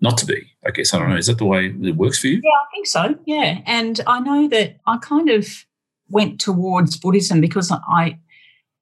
[0.00, 0.52] not to be.
[0.64, 1.16] I guess I don't know.
[1.16, 2.40] Is that the way it works for you?
[2.42, 3.18] Yeah, I think so.
[3.26, 5.64] Yeah, and I know that I kind of
[6.08, 8.18] went towards Buddhism because I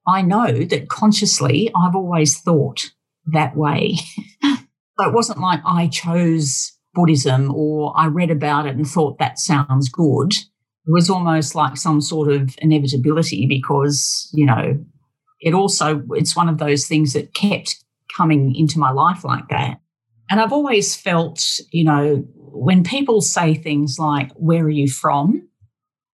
[0.07, 2.91] I know that consciously I've always thought
[3.27, 3.97] that way.
[4.43, 9.39] so it wasn't like I chose Buddhism or I read about it and thought that
[9.39, 10.33] sounds good.
[10.33, 14.83] It was almost like some sort of inevitability because, you know,
[15.41, 17.85] it also it's one of those things that kept
[18.19, 19.81] coming into my life like that.
[20.31, 25.49] And I've always felt, you know, when people say things like, Where are you from?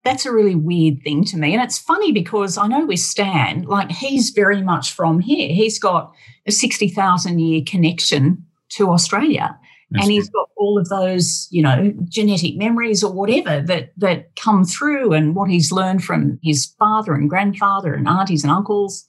[0.04, 1.54] That's a really weird thing to me.
[1.54, 5.54] And it's funny because I know with Stan, like he's very much from here.
[5.54, 6.12] He's got
[6.48, 9.58] a 60,000 year connection to Australia.
[9.92, 14.36] That's and he's got all of those, you know, genetic memories or whatever that that
[14.38, 19.06] come through and what he's learned from his father and grandfather and aunties and uncles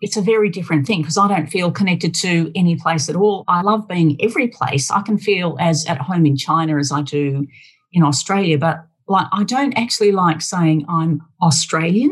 [0.00, 3.44] it's a very different thing because I don't feel connected to any place at all.
[3.48, 4.90] I love being every place.
[4.90, 7.46] I can feel as at home in China as I do
[7.92, 12.10] in Australia, but like I don't actually like saying I'm Australian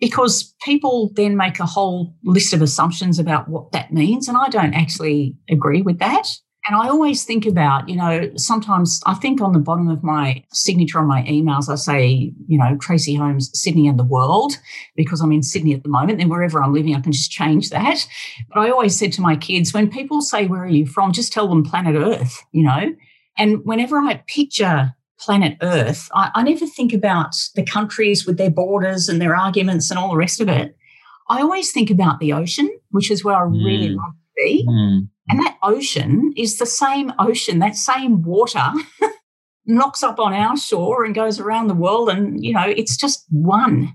[0.00, 4.48] because people then make a whole list of assumptions about what that means and I
[4.48, 6.28] don't actually agree with that.
[6.66, 10.44] And I always think about, you know, sometimes I think on the bottom of my
[10.52, 14.52] signature on my emails, I say, you know, Tracy Holmes, Sydney and the world,
[14.94, 16.20] because I'm in Sydney at the moment.
[16.20, 18.06] And wherever I'm living, I can just change that.
[18.48, 21.10] But I always said to my kids, when people say, where are you from?
[21.10, 22.94] Just tell them planet Earth, you know?
[23.36, 28.50] And whenever I picture planet Earth, I, I never think about the countries with their
[28.50, 30.76] borders and their arguments and all the rest of it.
[31.28, 33.96] I always think about the ocean, which is where I really mm.
[33.96, 34.66] love to be.
[34.68, 35.08] Mm.
[35.28, 38.72] And that ocean is the same ocean, that same water
[39.66, 42.08] knocks up on our shore and goes around the world.
[42.08, 43.94] And, you know, it's just one.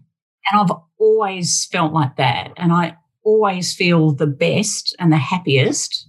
[0.50, 2.54] And I've always felt like that.
[2.56, 6.08] And I always feel the best and the happiest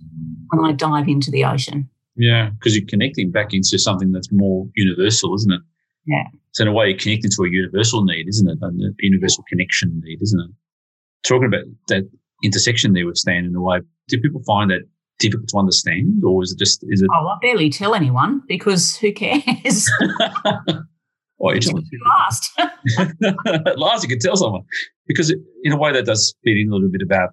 [0.50, 1.90] when I dive into the ocean.
[2.16, 5.60] Yeah, because you're connecting back into something that's more universal, isn't it?
[6.06, 6.24] Yeah.
[6.52, 8.58] So in a way, you're connecting to a universal need, isn't it?
[8.62, 10.50] A universal connection need, isn't it?
[11.26, 12.08] Talking about that
[12.42, 14.82] intersection there with Stan in a way, do people find that
[15.18, 17.08] difficult to understand, or is it just is it?
[17.12, 19.90] Oh, I barely tell anyone because who cares?
[21.38, 22.50] well, you tell last.
[23.46, 24.62] At last, you can tell someone
[25.06, 27.30] because it, in a way that does feed in a little bit about.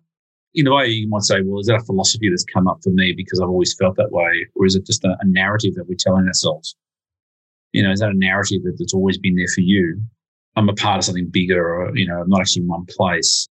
[0.57, 2.89] In a way, you might say, well, is that a philosophy that's come up for
[2.91, 5.83] me because I've always felt that way, or is it just a, a narrative that
[5.85, 6.77] we're telling ourselves?
[7.73, 10.01] You know, is that a narrative that, that's always been there for you?
[10.55, 13.49] I'm a part of something bigger, or you know, I'm not actually in one place.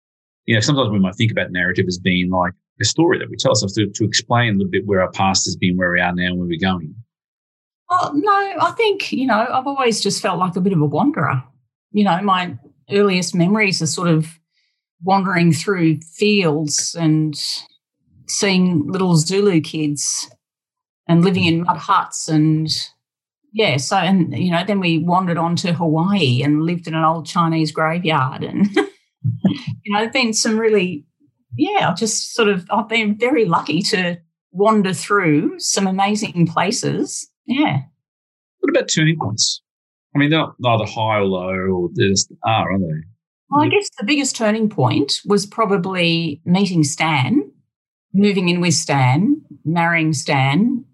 [0.47, 3.37] You know, sometimes we might think about narrative as being like a story that we
[3.37, 6.01] tell ourselves to, to explain a little bit where our past has been, where we
[6.01, 6.95] are now, and where we're going.
[7.89, 10.87] Well, no, I think, you know, I've always just felt like a bit of a
[10.87, 11.43] wanderer.
[11.91, 12.57] You know, my
[12.91, 14.39] earliest memories are sort of
[15.03, 17.35] wandering through fields and
[18.29, 20.31] seeing little Zulu kids
[21.09, 22.69] and living in mud huts and
[23.55, 27.05] yeah, so and you know, then we wandered on to Hawaii and lived in an
[27.05, 28.75] old Chinese graveyard and
[29.45, 31.05] you know, been some really
[31.57, 34.19] yeah, I've just sort of I've been very lucky to
[34.53, 37.29] wander through some amazing places.
[37.47, 37.81] Yeah.
[38.61, 39.63] What about turning points?
[40.15, 43.07] I mean, they're neither high or low, or they just are, are they?
[43.51, 47.51] Well, I guess the biggest turning point was probably meeting Stan,
[48.15, 50.85] moving in with Stan, marrying Stan,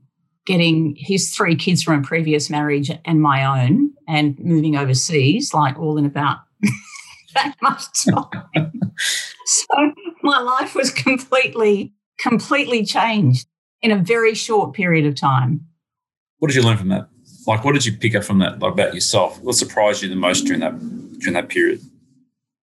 [0.46, 5.78] getting his three kids from a previous marriage and my own, and moving overseas, like
[5.78, 6.38] all in about
[7.34, 8.80] that much time.
[9.44, 9.92] so
[10.28, 13.48] my life was completely, completely changed
[13.80, 15.66] in a very short period of time.
[16.38, 17.08] What did you learn from that?
[17.46, 19.40] Like, what did you pick up from that like, about yourself?
[19.42, 20.78] What surprised you the most during that
[21.18, 21.80] during that period?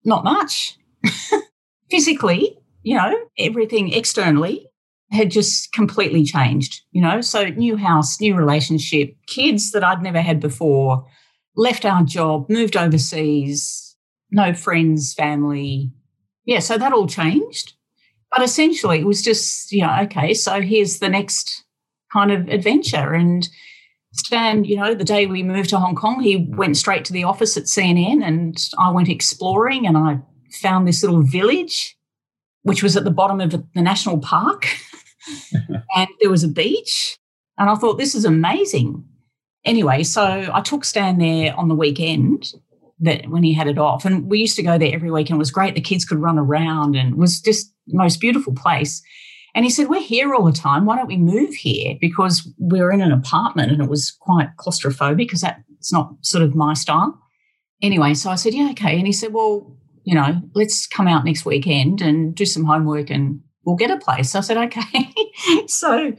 [0.04, 0.76] Not much.
[1.90, 4.66] Physically, you know, everything externally
[5.12, 6.82] had just completely changed.
[6.90, 11.06] You know, so new house, new relationship, kids that I'd never had before,
[11.54, 13.94] left our job, moved overseas,
[14.32, 15.92] no friends, family,
[16.44, 17.74] yeah, so that all changed.
[18.30, 21.64] But essentially, it was just, you know, okay, so here's the next
[22.12, 23.12] kind of adventure.
[23.12, 23.48] And
[24.12, 27.24] Stan, you know, the day we moved to Hong Kong, he went straight to the
[27.24, 31.96] office at CNN and I went exploring and I found this little village,
[32.62, 34.66] which was at the bottom of the national park.
[35.94, 37.18] and there was a beach.
[37.58, 39.04] And I thought, this is amazing.
[39.64, 42.52] Anyway, so I took Stan there on the weekend
[43.02, 44.04] that when he had it off.
[44.04, 45.74] And we used to go there every week and it was great.
[45.74, 49.02] The kids could run around and it was just most beautiful place.
[49.54, 50.86] And he said, We're here all the time.
[50.86, 51.96] Why don't we move here?
[52.00, 56.44] Because we are in an apartment and it was quite claustrophobic because that's not sort
[56.44, 57.20] of my style.
[57.82, 58.96] Anyway, so I said, Yeah, okay.
[58.96, 63.10] And he said, Well, you know, let's come out next weekend and do some homework
[63.10, 64.34] and we'll get a place.
[64.34, 65.12] I said, Okay.
[65.66, 66.12] so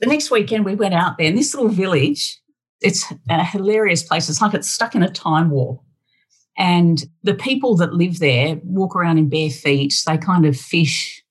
[0.00, 2.40] the next weekend we went out there, and this little village,
[2.80, 4.28] it's a hilarious place.
[4.30, 5.80] It's like it's stuck in a time warp.
[6.56, 9.94] And the people that live there walk around in bare feet.
[10.06, 11.22] They kind of fish,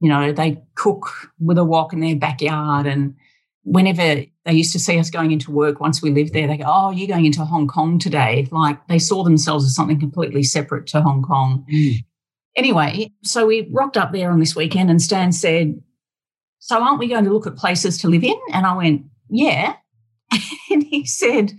[0.00, 2.86] you know, they cook with a wok in their backyard.
[2.86, 3.14] And
[3.62, 6.64] whenever they used to see us going into work once we lived there, they go,
[6.66, 8.48] Oh, you're going into Hong Kong today.
[8.50, 11.66] Like they saw themselves as something completely separate to Hong Kong.
[11.72, 12.04] Mm.
[12.56, 15.80] Anyway, so we rocked up there on this weekend and Stan said,
[16.58, 18.38] So aren't we going to look at places to live in?
[18.52, 19.74] And I went, Yeah.
[20.70, 21.52] and he said,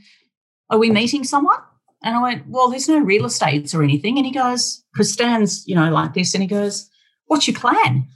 [0.69, 1.59] Are we meeting someone?
[2.03, 4.17] And I went, Well, there's no real estates or anything.
[4.17, 6.33] And he goes, Because Stan's, you know, like this.
[6.33, 6.89] And he goes,
[7.25, 8.07] What's your plan?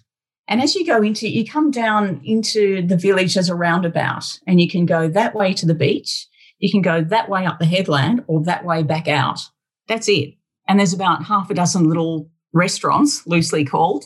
[0.47, 4.61] And as you go into, you come down into the village as a roundabout, and
[4.61, 6.27] you can go that way to the beach,
[6.59, 9.39] you can go that way up the headland, or that way back out.
[9.87, 10.35] That's it.
[10.67, 14.05] And there's about half a dozen little restaurants, loosely called.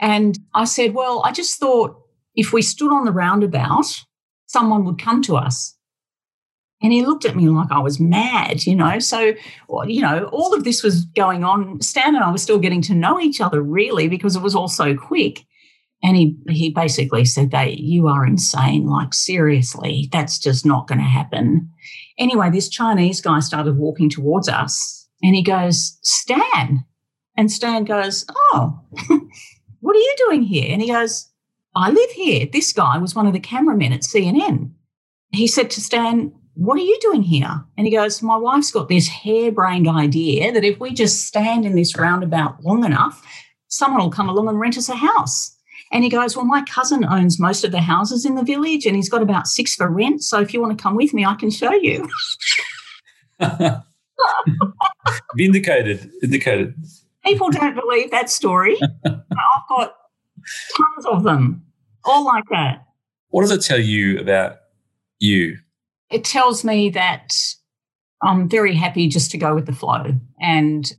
[0.00, 2.00] And I said, Well, I just thought
[2.34, 4.04] if we stood on the roundabout,
[4.46, 5.76] someone would come to us.
[6.80, 9.00] And he looked at me like I was mad, you know.
[9.00, 9.34] So,
[9.86, 11.80] you know, all of this was going on.
[11.80, 14.68] Stan and I were still getting to know each other really because it was all
[14.68, 15.44] so quick.
[16.02, 18.86] And he he basically said, "That you are insane.
[18.86, 21.68] Like seriously, that's just not going to happen."
[22.16, 26.84] Anyway, this Chinese guy started walking towards us, and he goes, "Stan,"
[27.36, 28.80] and Stan goes, "Oh,
[29.80, 31.28] what are you doing here?" And he goes,
[31.74, 34.70] "I live here." This guy was one of the cameramen at CNN.
[35.32, 37.64] He said to Stan, what are you doing here?
[37.76, 41.76] And he goes, My wife's got this harebrained idea that if we just stand in
[41.76, 43.24] this roundabout long enough,
[43.68, 45.54] someone will come along and rent us a house.
[45.92, 48.96] And he goes, Well, my cousin owns most of the houses in the village and
[48.96, 50.24] he's got about six for rent.
[50.24, 52.08] So if you want to come with me, I can show you.
[55.36, 56.10] Vindicated.
[56.20, 56.74] Vindicated.
[57.24, 58.76] People don't believe that story.
[59.06, 59.94] I've got
[60.76, 61.62] tons of them,
[62.04, 62.84] all like that.
[63.28, 64.56] What does it tell you about
[65.20, 65.58] you?
[66.10, 67.34] It tells me that
[68.22, 70.14] I'm very happy just to go with the flow.
[70.40, 70.90] And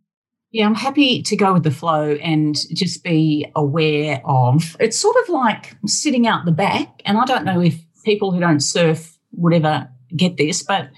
[0.52, 5.15] yeah, I'm happy to go with the flow and just be aware of it's sort
[5.24, 7.02] of like sitting out the back.
[7.06, 10.89] And I don't know if people who don't surf would ever get this, but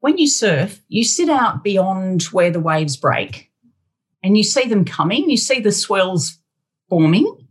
[0.00, 3.50] when you surf, you sit out beyond where the waves break
[4.22, 6.38] and you see them coming, you see the swells
[6.90, 7.46] forming,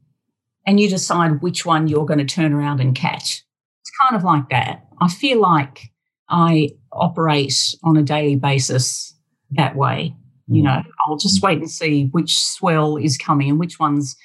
[0.65, 3.43] and you decide which one you're going to turn around and catch.
[3.81, 4.85] It's kind of like that.
[5.03, 5.91] I feel like
[6.29, 9.13] I operate on a daily basis
[9.51, 10.15] that way.
[10.47, 10.65] You mm.
[10.65, 14.15] know, I'll just wait and see which swell is coming and which one's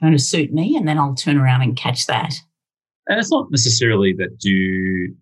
[0.00, 2.34] going to suit me, and then I'll turn around and catch that.
[3.06, 5.14] And it's not necessarily that you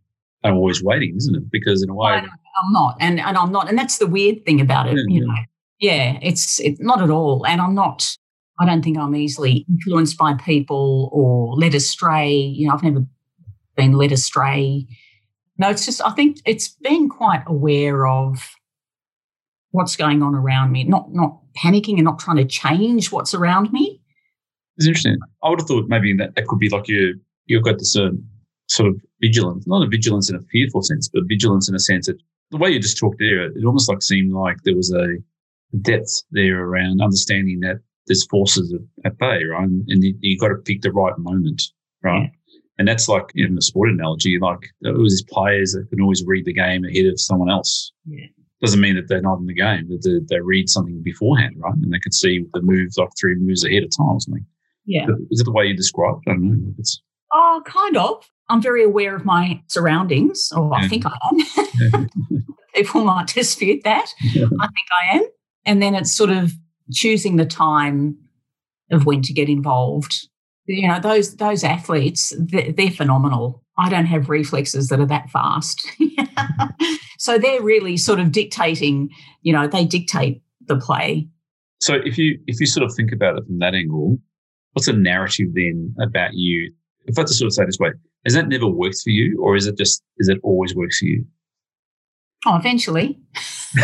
[0.44, 1.50] are always waiting, isn't it?
[1.50, 4.60] Because in a way, I'm not, and and I'm not, and that's the weird thing
[4.60, 4.96] about it.
[4.96, 5.34] Yeah, you know,
[5.80, 8.16] yeah, it's it's not at all, and I'm not.
[8.58, 12.30] I don't think I'm easily influenced by people or led astray.
[12.32, 13.04] You know, I've never
[13.76, 14.86] been led astray.
[15.58, 18.54] No, it's just I think it's being quite aware of
[19.72, 23.72] what's going on around me, not not panicking and not trying to change what's around
[23.72, 24.00] me.
[24.76, 25.18] It's interesting.
[25.42, 28.10] I would have thought maybe that, that could be like you you've got this uh,
[28.68, 32.06] sort of vigilance, not a vigilance in a fearful sense, but vigilance in a sense
[32.06, 32.16] that
[32.50, 35.16] the way you just talked there, it almost like seemed like there was a
[35.80, 39.62] depth there around understanding that there's forces at, bay, right?
[39.62, 41.62] And, and you, you got to pick the right moment,
[42.02, 42.30] right?
[42.80, 46.00] And that's like in the sport analogy, like uh, it was these players that can
[46.00, 47.92] always read the game ahead of someone else.
[48.06, 48.26] Yeah
[48.60, 51.72] doesn't mean that they're not in the game, that they, they, read something beforehand, right?
[51.74, 54.44] And they could see the moves like three moves ahead of time or something.
[54.84, 55.06] Yeah.
[55.30, 56.30] Is it the way you describe it?
[56.30, 56.74] I don't know.
[56.78, 57.00] It's...
[57.32, 58.30] Oh, kind of.
[58.48, 60.84] I'm very aware of my surroundings, oh, or yeah.
[60.84, 61.16] I think I
[61.94, 62.10] am.
[62.74, 64.12] People might dispute that.
[64.34, 64.46] Yeah.
[64.60, 65.22] I think I am.
[65.64, 66.52] And then it's sort of
[66.92, 68.18] choosing the time
[68.90, 70.28] of when to get involved.
[70.72, 73.64] You know, those those athletes, they're, they're phenomenal.
[73.76, 75.86] I don't have reflexes that are that fast.
[77.18, 79.10] so they're really sort of dictating,
[79.42, 81.28] you know, they dictate the play.
[81.80, 84.18] So if you if you sort of think about it from that angle,
[84.72, 86.72] what's a narrative then about you?
[87.06, 87.90] If I had to sort of say this way,
[88.24, 91.06] has that never worked for you, or is it just is it always works for
[91.06, 91.24] you?
[92.46, 93.18] Oh, eventually.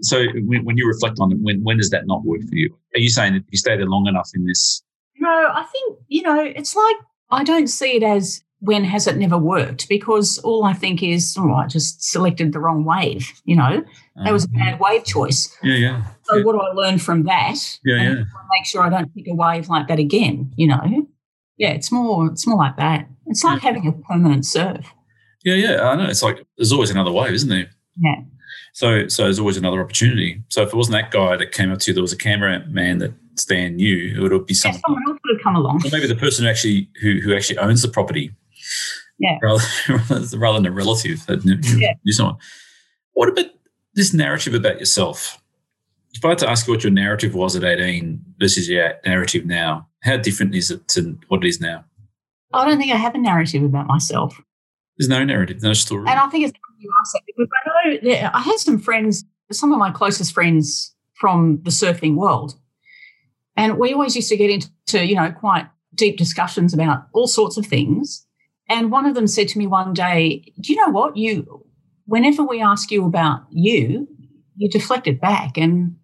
[0.00, 2.74] so when, when, you reflect on it, when when does that not work for you?
[2.94, 4.82] Are you saying that you stay there long enough in this?
[5.20, 6.96] No, I think you know it's like
[7.30, 11.34] I don't see it as when has it never worked because all I think is,
[11.38, 13.32] oh, I just selected the wrong wave.
[13.44, 13.84] You know,
[14.22, 14.84] that was a bad mm-hmm.
[14.84, 15.56] wave choice.
[15.62, 16.04] Yeah, yeah.
[16.24, 16.44] So yeah.
[16.44, 17.56] what do I learn from that?
[17.84, 18.14] Yeah, yeah.
[18.14, 20.52] Make sure I don't pick a wave like that again.
[20.56, 21.06] You know,
[21.56, 23.08] yeah, it's more, it's more like that.
[23.26, 23.68] It's like yeah.
[23.68, 24.92] having a permanent surf.
[25.44, 26.04] Yeah, yeah, I know.
[26.04, 27.70] It's like there's always another wave, isn't there?
[27.98, 28.16] Yeah.
[28.72, 30.42] So, so there's always another opportunity.
[30.48, 32.98] So if it wasn't that guy that came up to you, there was a cameraman
[32.98, 34.80] that Stan knew, it would be someone.
[34.86, 35.76] someone else sort of come along.
[35.86, 38.32] Or maybe the person who actually who who actually owns the property.
[39.18, 39.38] Yeah.
[39.42, 39.62] Rather,
[40.38, 41.92] rather than a relative that knew, Yeah.
[42.04, 42.36] knew someone.
[43.12, 43.46] What about
[43.94, 45.42] this narrative about yourself?
[46.14, 49.44] If I had to ask you what your narrative was at 18 versus your narrative
[49.46, 51.84] now, how different is it to what it is now?
[52.52, 54.40] I don't think I have a narrative about myself.
[54.98, 56.08] There's no narrative, no story.
[56.08, 59.24] And I think it's you ask that because I know that I had some friends,
[59.52, 62.54] some of my closest friends from the surfing world.
[63.60, 67.58] And we always used to get into, you know, quite deep discussions about all sorts
[67.58, 68.26] of things.
[68.70, 71.18] And one of them said to me one day, Do you know what?
[71.18, 71.66] You
[72.06, 74.08] whenever we ask you about you,
[74.56, 75.58] you deflect it back.
[75.58, 75.96] And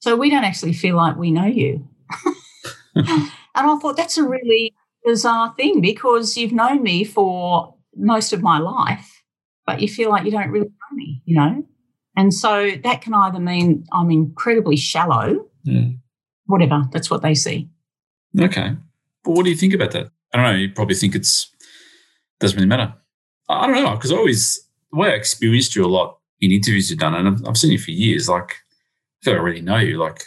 [0.00, 1.88] so we don't actually feel like we know you.
[2.94, 4.74] and I thought that's a really
[5.06, 9.22] bizarre thing because you've known me for most of my life,
[9.66, 11.64] but you feel like you don't really know me, you know?
[12.14, 15.92] And so that can either mean I'm incredibly shallow, Yeah.
[16.48, 17.68] Whatever, that's what they see.
[18.38, 18.74] Okay.
[19.24, 20.10] But what do you think about that?
[20.32, 20.58] I don't know.
[20.58, 21.50] You probably think it's
[22.40, 22.92] doesn't really matter.
[23.48, 26.90] I don't know because I always the way I experienced you a lot in interviews
[26.90, 28.28] you've done, and I've, I've seen you for years.
[28.28, 28.56] Like,
[29.26, 29.98] I really know you.
[29.98, 30.22] Like,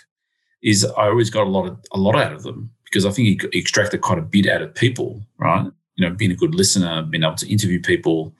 [0.63, 3.43] is I always got a lot of a lot out of them because I think
[3.43, 5.65] you extracted quite a bit out of people, right?
[5.95, 8.35] You know, being a good listener, being able to interview people,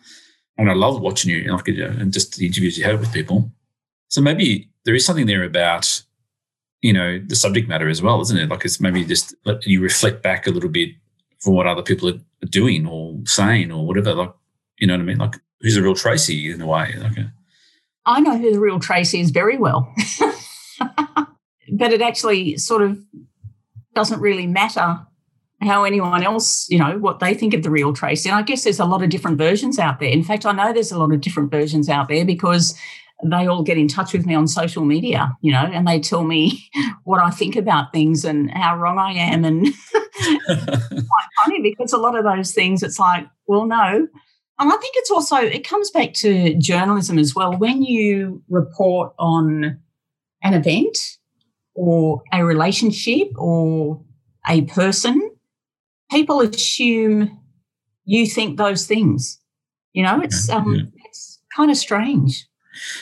[0.57, 3.51] and I love watching you, you know, and just the interviews you have with people.
[4.09, 6.03] So maybe there is something there about
[6.81, 8.49] you know the subject matter as well, isn't it?
[8.49, 10.89] Like it's maybe just let you reflect back a little bit
[11.39, 12.19] for what other people are
[12.49, 14.13] doing or saying or whatever.
[14.13, 14.33] Like
[14.79, 15.17] you know what I mean?
[15.17, 16.93] Like who's the real Tracy in a way?
[16.97, 17.23] Like uh,
[18.05, 19.93] I know who the real Tracy is very well.
[20.79, 22.99] but it actually sort of
[23.93, 24.99] doesn't really matter
[25.61, 28.29] how anyone else, you know, what they think of the real Tracy.
[28.29, 30.09] And I guess there's a lot of different versions out there.
[30.09, 32.75] In fact, I know there's a lot of different versions out there because
[33.23, 36.23] they all get in touch with me on social media, you know, and they tell
[36.23, 36.67] me
[37.03, 39.45] what I think about things and how wrong I am.
[39.45, 39.87] And it's
[40.87, 44.07] quite funny because a lot of those things, it's like, well, no.
[44.59, 47.57] And I think it's also, it comes back to journalism as well.
[47.57, 49.79] When you report on
[50.43, 50.97] an event
[51.73, 54.03] or a relationship or
[54.47, 55.31] a person,
[56.11, 57.39] people assume
[58.05, 59.39] you think those things.
[59.93, 62.47] You know, it's um, it's kind of strange.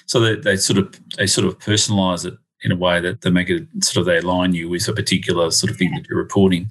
[0.05, 3.29] So they, they sort of they sort of personalize it in a way that they
[3.29, 6.17] make it sort of they align you with a particular sort of thing that you're
[6.17, 6.69] reporting.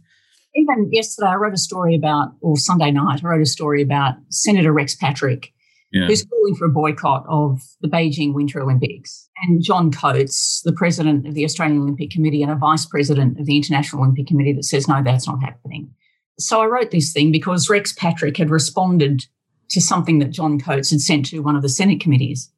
[0.54, 4.14] Even yesterday, I wrote a story about, or Sunday night, I wrote a story about
[4.30, 5.52] Senator Rex Patrick,
[5.92, 6.06] Yeah.
[6.06, 9.28] who's calling for a boycott of the Beijing Winter Olympics.
[9.42, 13.46] And John Coates, the president of the Australian Olympic Committee and a vice president of
[13.46, 15.90] the International Olympic Committee, that says, no, that's not happening.
[16.38, 19.26] So I wrote this thing because Rex Patrick had responded
[19.70, 22.50] to something that John Coates had sent to one of the Senate committees.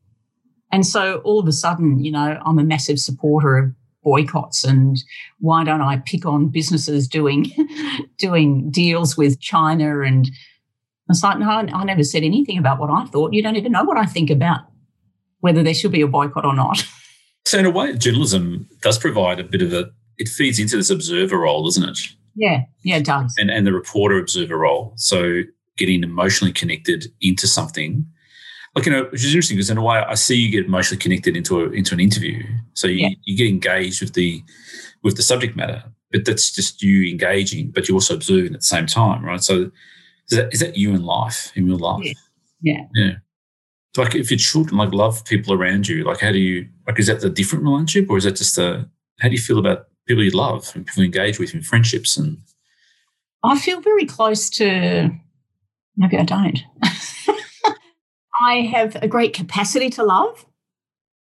[0.73, 5.03] And so all of a sudden, you know, I'm a massive supporter of boycotts and
[5.41, 7.53] why don't I pick on businesses doing
[8.19, 10.31] doing deals with China and
[11.09, 13.33] it's like, no, I never said anything about what I thought.
[13.33, 14.61] You don't even know what I think about
[15.41, 16.87] whether there should be a boycott or not.
[17.47, 20.91] So in a way, journalism does provide a bit of a it feeds into this
[20.91, 21.99] observer role, doesn't it?
[22.37, 23.35] Yeah, yeah, it does.
[23.39, 24.93] And and the reporter observer role.
[24.97, 25.41] So
[25.77, 28.07] getting emotionally connected into something.
[28.75, 31.01] Like you know, which is interesting because in a way I see you get emotionally
[31.01, 32.43] connected into a, into an interview.
[32.75, 33.09] So you, Yeah.
[33.25, 34.43] you get engaged with the
[35.03, 38.67] with the subject matter, but that's just you engaging, but you're also observing at the
[38.67, 39.43] same time, right?
[39.43, 39.71] So
[40.31, 42.05] is that is that you in life, in real life?
[42.05, 42.13] Yeah.
[42.63, 42.85] Yeah.
[42.95, 43.13] Yeah.
[43.97, 46.99] So like if your children like love people around you, like how do you like
[47.01, 49.89] is that the different relationship or is that just a how do you feel about
[50.07, 52.39] people you love and people you engage with in friendships and
[53.43, 55.11] I feel very close to,
[55.97, 56.63] maybe I don't.
[58.41, 60.47] I have a great capacity to love,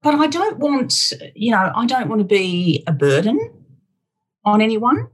[0.02, 3.38] but I don't want, you know, I don't want to be a burden
[4.44, 5.08] on anyone.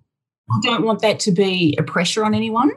[0.51, 2.71] I don't want that to be a pressure on anyone.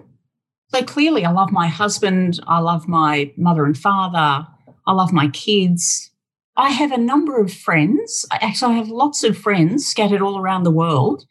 [0.74, 2.40] So clearly, I love my husband.
[2.48, 4.48] I love my mother and father.
[4.88, 6.12] I love my kids.
[6.58, 8.26] I have a number of friends.
[8.32, 11.26] Actually, I have lots of friends scattered all around the world.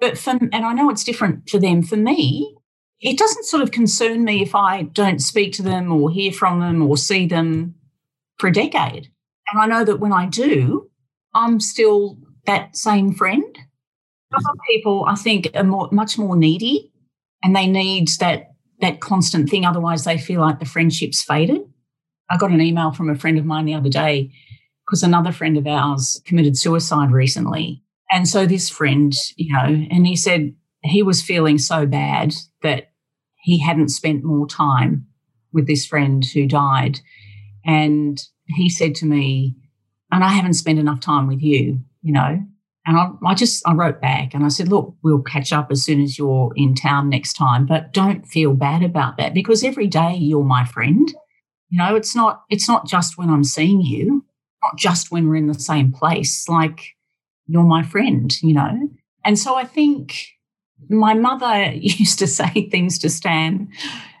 [0.00, 1.82] But for, and I know it's different for them.
[1.82, 2.56] For me,
[3.00, 6.60] it doesn't sort of concern me if I don't speak to them or hear from
[6.60, 7.74] them or see them
[8.38, 9.10] for a decade.
[9.52, 10.90] And I know that when I do,
[11.34, 13.58] I'm still that same friend.
[14.32, 16.92] Other people, I think, are more, much more needy
[17.42, 19.64] and they need that that constant thing.
[19.64, 21.60] Otherwise, they feel like the friendship's faded.
[22.28, 24.32] I got an email from a friend of mine the other day
[24.84, 27.82] because another friend of ours committed suicide recently.
[28.10, 32.90] And so this friend, you know, and he said he was feeling so bad that
[33.36, 35.06] he hadn't spent more time
[35.52, 37.00] with this friend who died.
[37.64, 39.56] And he said to me,
[40.12, 42.42] and I haven't spent enough time with you, you know.
[42.86, 45.82] And I, I just I wrote back and I said, look, we'll catch up as
[45.82, 49.86] soon as you're in town next time, but don't feel bad about that because every
[49.86, 51.08] day you're my friend.
[51.70, 54.24] You know, it's not it's not just when I'm seeing you,
[54.62, 56.46] not just when we're in the same place.
[56.46, 56.80] Like
[57.46, 58.90] you're my friend, you know.
[59.24, 60.33] And so I think
[60.88, 63.68] my mother used to say things to Stan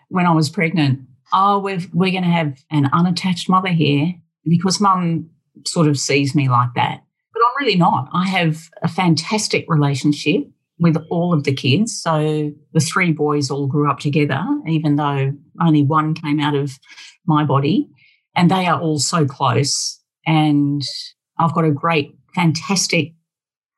[0.08, 1.00] when I was pregnant.
[1.32, 5.30] Oh, we're we're going to have an unattached mother here because mum
[5.66, 7.02] sort of sees me like that.
[7.32, 8.08] But I'm really not.
[8.12, 10.44] I have a fantastic relationship
[10.78, 12.00] with all of the kids.
[12.00, 16.72] So the three boys all grew up together, even though only one came out of
[17.26, 17.88] my body.
[18.36, 20.00] And they are all so close.
[20.26, 20.82] And
[21.38, 23.14] I've got a great, fantastic,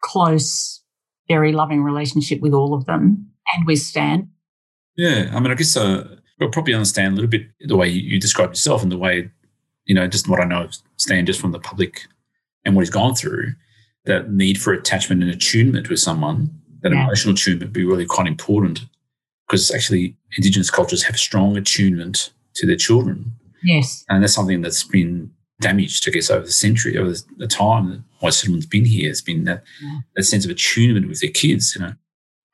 [0.02, 0.82] close,
[1.28, 4.30] very loving relationship with all of them and with Stan.
[4.96, 5.30] Yeah.
[5.32, 8.50] I mean, I guess uh, I'll probably understand a little bit the way you describe
[8.50, 9.30] yourself and the way
[9.86, 12.06] you know, just what I know of Stan just from the public
[12.64, 13.54] and what he's gone through,
[14.04, 16.50] that need for attachment and attunement with someone,
[16.82, 17.04] that yeah.
[17.04, 18.84] emotional attunement be really quite important
[19.46, 23.32] because actually Indigenous cultures have strong attunement to their children.
[23.62, 24.04] Yes.
[24.08, 25.30] And that's something that's been
[25.60, 29.10] damaged, I guess, over the century, over the time that white settlement's been here.
[29.10, 29.98] It's been that, yeah.
[30.14, 31.92] that sense of attunement with their kids, you know.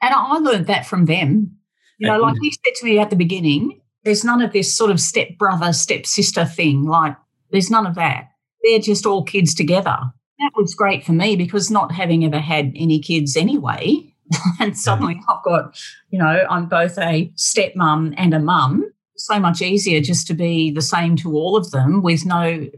[0.00, 1.56] And I learned that from them.
[1.98, 4.90] You know, like you said to me at the beginning, there's none of this sort
[4.90, 6.84] of step brother, step sister thing.
[6.84, 7.16] Like
[7.52, 8.28] there's none of that.
[8.64, 9.96] They're just all kids together.
[10.38, 14.12] That was great for me because not having ever had any kids anyway,
[14.60, 15.22] and suddenly mm.
[15.28, 15.80] I've got,
[16.10, 18.84] you know, I'm both a stepmom and a mum.
[19.16, 22.68] So much easier just to be the same to all of them with no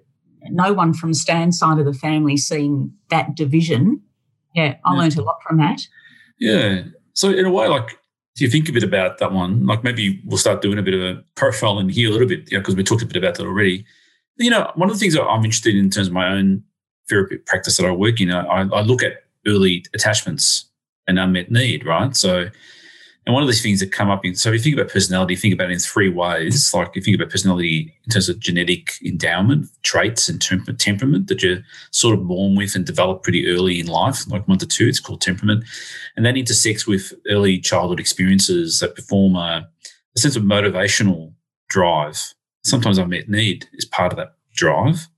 [0.51, 4.01] no one from Stan's side of the family seeing that division.
[4.55, 4.99] Yeah, I yeah.
[4.99, 5.81] learned a lot from that.
[6.39, 6.83] Yeah.
[7.13, 7.99] So in a way, like
[8.35, 9.65] if you think a bit about that one?
[9.67, 12.51] Like maybe we'll start doing a bit of a profile in here a little bit,
[12.51, 13.85] you know, because we talked a bit about that already.
[14.37, 16.65] You know, one of the things that I'm interested in in terms of my own
[17.09, 20.69] therapy practice that I work in, I, I look at early attachments
[21.07, 22.17] and unmet need, right?
[22.17, 22.49] So
[23.27, 25.35] and one of these things that come up in, so if you think about personality,
[25.35, 26.75] think about it in three ways.
[26.75, 31.29] Like if you think about personality in terms of genetic endowment, traits, and temper- temperament
[31.29, 31.61] that you're
[31.91, 35.01] sort of born with and develop pretty early in life, like one to two, it's
[35.01, 35.65] called temperament.
[36.17, 39.67] And that intersects with early childhood experiences that perform a,
[40.15, 41.33] a sense of motivational
[41.71, 42.35] drive.
[42.63, 45.09] Sometimes unmet need is part of that drive.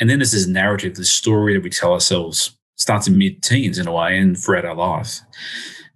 [0.00, 3.78] And then there's this narrative, this story that we tell ourselves starts in mid teens
[3.78, 5.20] in a way and throughout our life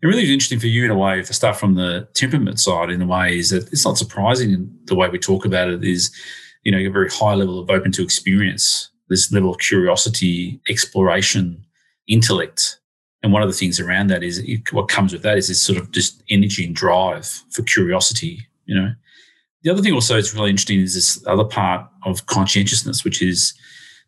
[0.03, 2.91] it really is interesting for you in a way, I start from the temperament side
[2.91, 6.11] in a way, is that it's not surprising the way we talk about it is,
[6.65, 11.65] you know, a very high level of open to experience, this level of curiosity, exploration,
[12.09, 12.81] intellect.
[13.23, 15.79] And one of the things around that is what comes with that is this sort
[15.79, 18.93] of just energy and drive for curiosity, you know.
[19.63, 23.55] The other thing also that's really interesting is this other part of conscientiousness, which is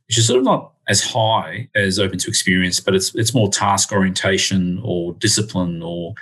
[0.08, 3.48] which is sort of not as high as open to experience, but it's it's more
[3.48, 6.14] task orientation or discipline or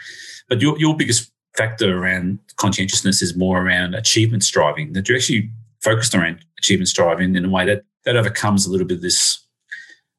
[0.48, 5.50] but your your biggest factor around conscientiousness is more around achievement striving, that you're actually
[5.80, 9.38] focused around achievement striving in a way that that overcomes a little bit of this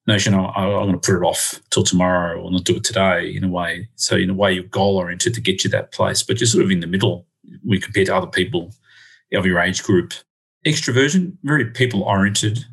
[0.08, 2.84] notion oh, I, am going to put it off till tomorrow or not do it
[2.84, 3.88] today in a way.
[3.96, 6.66] So in a way, you're goal oriented to get you that place, but you're sort
[6.66, 7.26] of in the middle
[7.64, 8.74] when compared to other people
[9.34, 10.14] of your age group.
[10.66, 12.66] Extroversion, very people oriented,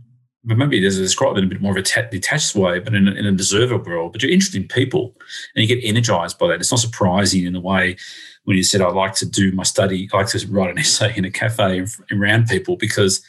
[0.45, 3.09] but maybe there's describe it in a bit more of a detached way, but in
[3.09, 4.13] a, in observer world.
[4.13, 5.15] But you're interested in people
[5.55, 6.61] and you get energized by that.
[6.61, 7.97] It's not surprising in the way
[8.45, 11.13] when you said, I like to do my study, I like to write an essay
[11.15, 13.23] in a cafe around people because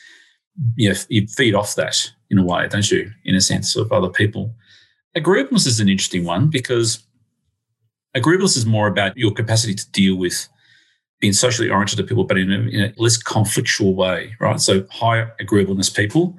[0.76, 3.92] you, know, you feed off that in a way, don't you, in a sense of
[3.92, 4.56] other people.
[5.14, 7.04] Agreeableness is an interesting one because
[8.16, 10.48] agreeableness is more about your capacity to deal with
[11.20, 14.62] being socially oriented to people, but in a, in a less conflictual way, right?
[14.62, 16.38] So high agreeableness people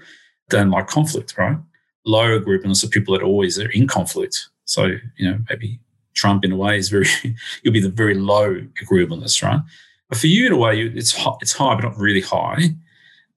[0.52, 1.56] don't like conflict, right?
[2.04, 4.48] Low agreeableness are people that always are in conflict.
[4.64, 4.86] So,
[5.16, 5.80] you know, maybe
[6.14, 7.06] Trump in a way is very,
[7.62, 9.60] you'll be the very low agreeableness, right?
[10.08, 12.74] But for you, in a way, it's high, it's high, but not really high.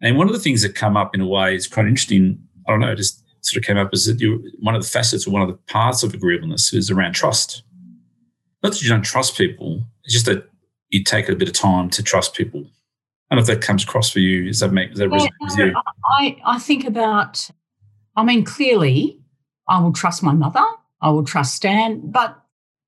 [0.01, 2.37] And one of the things that come up in a way is quite interesting.
[2.67, 5.27] I don't know, just sort of came up is that you one of the facets
[5.27, 7.63] or one of the parts of agreeableness is around trust.
[8.61, 10.49] Not that you don't trust people, it's just that
[10.89, 12.65] you take a bit of time to trust people.
[13.29, 14.45] I don't know if that comes across for you.
[14.45, 15.73] Does that make does that yeah, resonate with you?
[16.19, 17.49] I, I think about
[18.15, 19.19] I mean, clearly
[19.67, 20.63] I will trust my mother,
[21.01, 22.39] I will trust Stan, but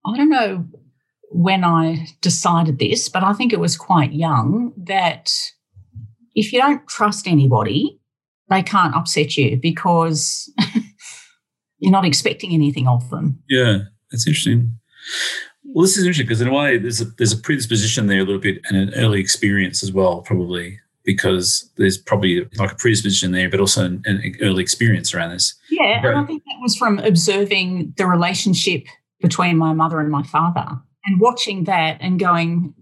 [0.05, 0.65] I don't know
[1.31, 5.33] when I decided this, but I think it was quite young that
[6.35, 7.99] if you don't trust anybody,
[8.49, 10.53] they can't upset you because
[11.79, 13.41] you're not expecting anything of them.
[13.49, 13.79] Yeah,
[14.11, 14.77] that's interesting.
[15.73, 18.23] Well, this is interesting because in a way, there's a there's a predisposition there a
[18.23, 23.31] little bit and an early experience as well, probably because there's probably like a predisposition
[23.31, 25.55] there, but also an, an early experience around this.
[25.69, 28.85] Yeah, and I think that was from observing the relationship
[29.21, 30.67] between my mother and my father
[31.05, 32.73] and watching that and going,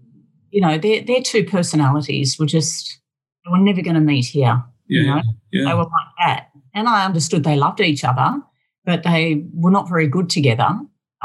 [0.50, 3.00] you know, their their two personalities were just
[3.46, 4.64] they were never going to meet here.
[4.88, 5.22] Yeah, you know?
[5.52, 5.66] yeah.
[5.66, 6.50] They were like that.
[6.74, 8.42] And I understood they loved each other,
[8.86, 10.70] but they were not very good together.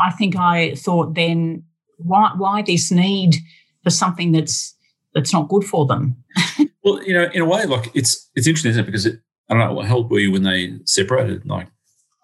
[0.01, 1.65] I think I thought then,
[1.99, 3.37] why why this need
[3.83, 4.75] for something that's
[5.15, 6.17] that's not good for them?
[6.85, 8.87] well, you know, in a way, like it's it's interesting, isn't it?
[8.87, 11.45] Because it, I don't know, what old were you when they separated?
[11.47, 11.69] Like,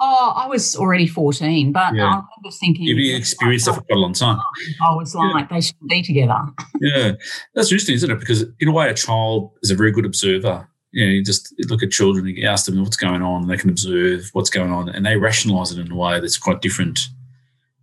[0.01, 2.05] oh, I was already fourteen, but Yeah.
[2.05, 4.39] I remember thinking you've experienced that for quite a long time.
[4.81, 6.41] I was like, they should be together.
[6.81, 7.13] Yeah,
[7.55, 8.21] that's interesting, isn't it?
[8.21, 10.69] Because in a way, a child is a very good observer.
[10.93, 13.51] You know, you just look at children, and you ask them what's going on, and
[13.51, 16.61] they can observe what's going on, and they rationalize it in a way that's quite
[16.63, 17.09] different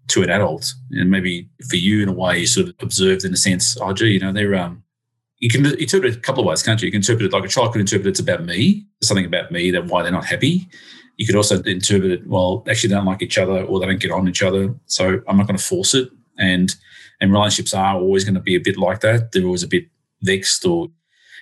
[0.10, 0.74] to an adult.
[0.92, 3.94] And maybe for you, in a way, you sort of observed in a sense, oh,
[3.94, 4.84] gee, you know, they're um,
[5.40, 6.86] you can interpret it a couple of ways, can't you?
[6.86, 9.72] You can interpret it like a child could interpret it's about me, something about me,
[9.72, 10.70] that why they're not happy.
[11.18, 14.00] You could also interpret it, well, actually they don't like each other or they don't
[14.00, 16.10] get on each other, so I'm not going to force it.
[16.38, 16.74] And
[17.20, 19.32] and relationships are always going to be a bit like that.
[19.32, 19.86] They're always a bit
[20.22, 20.90] vexed or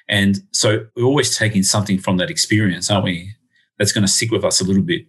[0.10, 3.34] and so we're always taking something from that experience, aren't we?
[3.78, 5.06] That's going to stick with us a little bit.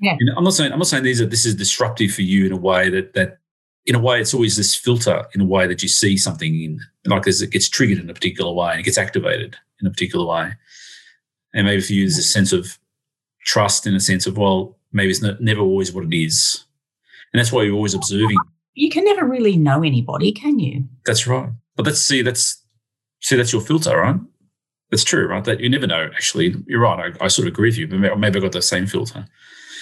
[0.00, 0.16] Yeah.
[0.18, 2.46] You know, I'm not saying I'm not saying these are this is disruptive for you
[2.46, 3.38] in a way that that
[3.86, 6.80] in a way it's always this filter in a way that you see something in
[7.06, 9.90] like there's it gets triggered in a particular way and it gets activated in a
[9.90, 10.52] particular way.
[11.54, 12.78] And maybe for you there's a sense of
[13.44, 16.64] trust in a sense of well maybe it's not, never always what it is,
[17.32, 18.38] and that's why you're always observing.
[18.74, 20.84] You can never really know anybody, can you?
[21.06, 21.50] That's right.
[21.76, 22.62] But let's see that's
[23.20, 24.16] see that's your filter, right?
[24.90, 25.44] That's true, right?
[25.44, 26.08] That you never know.
[26.14, 27.12] Actually, you're right.
[27.20, 27.88] I, I sort of agree with you.
[27.88, 29.26] But maybe, maybe I got the same filter.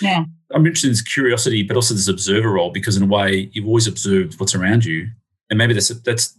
[0.00, 0.24] Yeah.
[0.52, 3.66] I'm interested in this curiosity, but also this observer role because in a way you've
[3.66, 5.08] always observed what's around you,
[5.50, 6.36] and maybe that's a, that's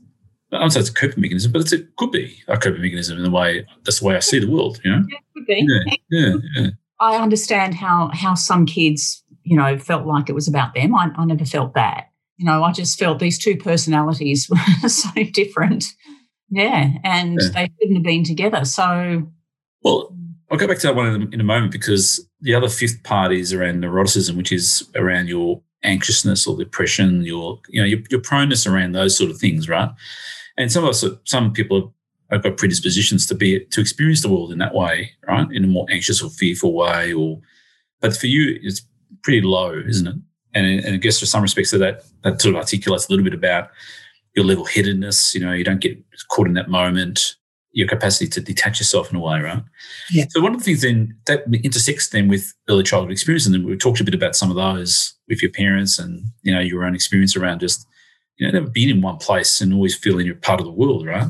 [0.52, 3.18] I don't say it's a coping mechanism, but it's, it could be a coping mechanism
[3.18, 4.80] in the way that's the way I see the world.
[4.84, 5.06] You know?
[5.10, 5.68] Yeah, could be.
[5.68, 6.68] Yeah, yeah, yeah.
[7.00, 10.96] I understand how how some kids, you know, felt like it was about them.
[10.96, 12.10] I, I never felt that.
[12.38, 14.50] You know, I just felt these two personalities
[14.84, 15.86] were so different.
[16.50, 17.50] Yeah, and Yeah.
[17.54, 18.64] they shouldn't have been together.
[18.66, 19.30] So
[19.82, 20.16] Well,
[20.52, 23.02] I'll go back to that one in a, in a moment because the other fifth
[23.04, 28.00] part is around neuroticism, which is around your anxiousness or depression, your you know your,
[28.10, 29.90] your proneness around those sort of things, right?
[30.58, 31.94] And some of us, some people
[32.32, 35.48] have got predispositions to be to experience the world in that way, right?
[35.52, 37.40] In a more anxious or fearful way, or
[38.02, 38.82] but for you, it's
[39.24, 40.16] pretty low, isn't it?
[40.54, 43.26] And, and I guess for some respects of that, that sort of articulates a little
[43.26, 43.70] bit about
[44.36, 45.34] your level headedness.
[45.34, 45.98] You know, you don't get
[46.30, 47.36] caught in that moment,
[47.76, 49.62] your capacity to detach yourself in a way, right?
[50.10, 50.26] Yeah.
[50.30, 53.66] So one of the things then that intersects then with early childhood experience, and then
[53.66, 56.86] we talked a bit about some of those with your parents and you know your
[56.86, 57.86] own experience around just
[58.38, 61.06] you know never being in one place and always feeling you're part of the world,
[61.06, 61.28] right?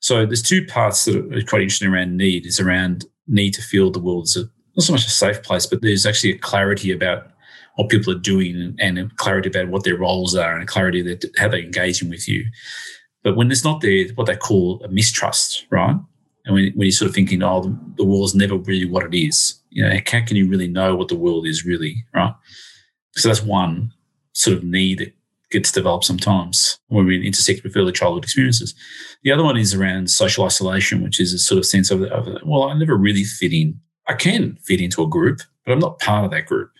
[0.00, 2.46] So there's two parts that are quite interesting around need.
[2.46, 4.40] Is around need to feel the world is a,
[4.76, 7.28] not so much a safe place, but there's actually a clarity about
[7.76, 10.66] what people are doing and, and a clarity about what their roles are and a
[10.66, 12.44] clarity that how they're engaging with you.
[13.22, 15.96] But when it's not there, what they call a mistrust, right?
[16.46, 19.14] And when, when you're sort of thinking, oh, the, the world's never really what it
[19.14, 22.34] is, you know, how can you really know what the world is really, right?
[23.12, 23.92] So that's one
[24.32, 25.14] sort of need that
[25.50, 28.74] gets developed sometimes when we intersect with early childhood experiences.
[29.22, 32.26] The other one is around social isolation, which is a sort of sense of, of
[32.44, 33.78] well, I never really fit in.
[34.06, 36.70] I can fit into a group, but I'm not part of that group.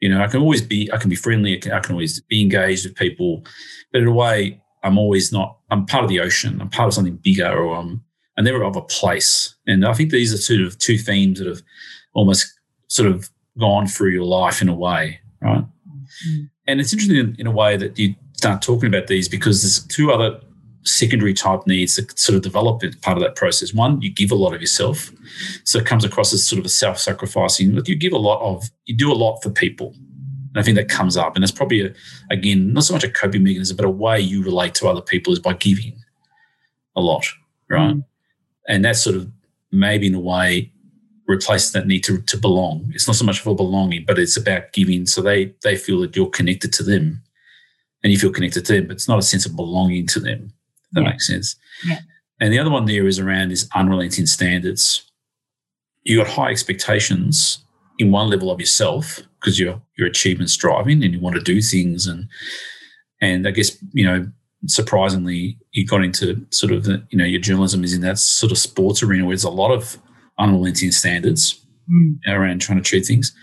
[0.00, 2.20] You know, I can always be, I can be friendly, I can, I can always
[2.22, 3.44] be engaged with people,
[3.92, 6.94] but in a way, I'm always not, I'm part of the ocean, I'm part of
[6.94, 8.02] something bigger, or I'm,
[8.36, 9.54] I'm never of a place.
[9.66, 11.62] And I think these are sort of two themes that have
[12.14, 12.58] almost
[12.88, 15.64] sort of gone through your life in a way, right?
[15.64, 16.44] Mm-hmm.
[16.66, 19.86] And it's interesting in, in a way that you start talking about these because there's
[19.86, 20.40] two other
[20.82, 23.74] secondary type needs that sort of develop as part of that process.
[23.74, 25.12] One, you give a lot of yourself.
[25.64, 28.70] So it comes across as sort of a self-sacrificing, but you give a lot of,
[28.86, 29.94] you do a lot for people.
[30.54, 31.34] And I think that comes up.
[31.36, 31.94] And it's probably, a,
[32.30, 35.32] again, not so much a coping mechanism, but a way you relate to other people
[35.32, 35.96] is by giving
[36.96, 37.24] a lot,
[37.68, 37.94] right?
[37.94, 38.04] Mm.
[38.68, 39.30] And that sort of
[39.70, 40.72] maybe in a way
[41.26, 42.90] replaces that need to, to belong.
[42.92, 45.06] It's not so much for belonging, but it's about giving.
[45.06, 47.22] So they they feel that you're connected to them
[48.02, 50.52] and you feel connected to them, but it's not a sense of belonging to them.
[50.84, 51.10] If that Yeah.
[51.10, 51.54] makes sense.
[51.86, 52.00] Yeah.
[52.40, 55.04] And the other one there is around is unrelenting standards.
[56.02, 57.64] You got high expectations
[57.98, 61.60] in one level of yourself because you're you're achievement striving and you want to do
[61.62, 62.28] things and
[63.20, 64.26] and I guess you know
[64.66, 68.58] surprisingly you got into sort of you know your journalism is in that sort of
[68.58, 69.98] sports arena where there's a lot of
[70.38, 71.56] unrelenting standards
[71.90, 72.20] Mm.
[72.28, 73.34] around trying to achieve things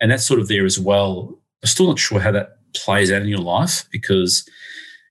[0.00, 3.22] and that's sort of there as well I'm still not sure how that plays out
[3.22, 4.44] in your life because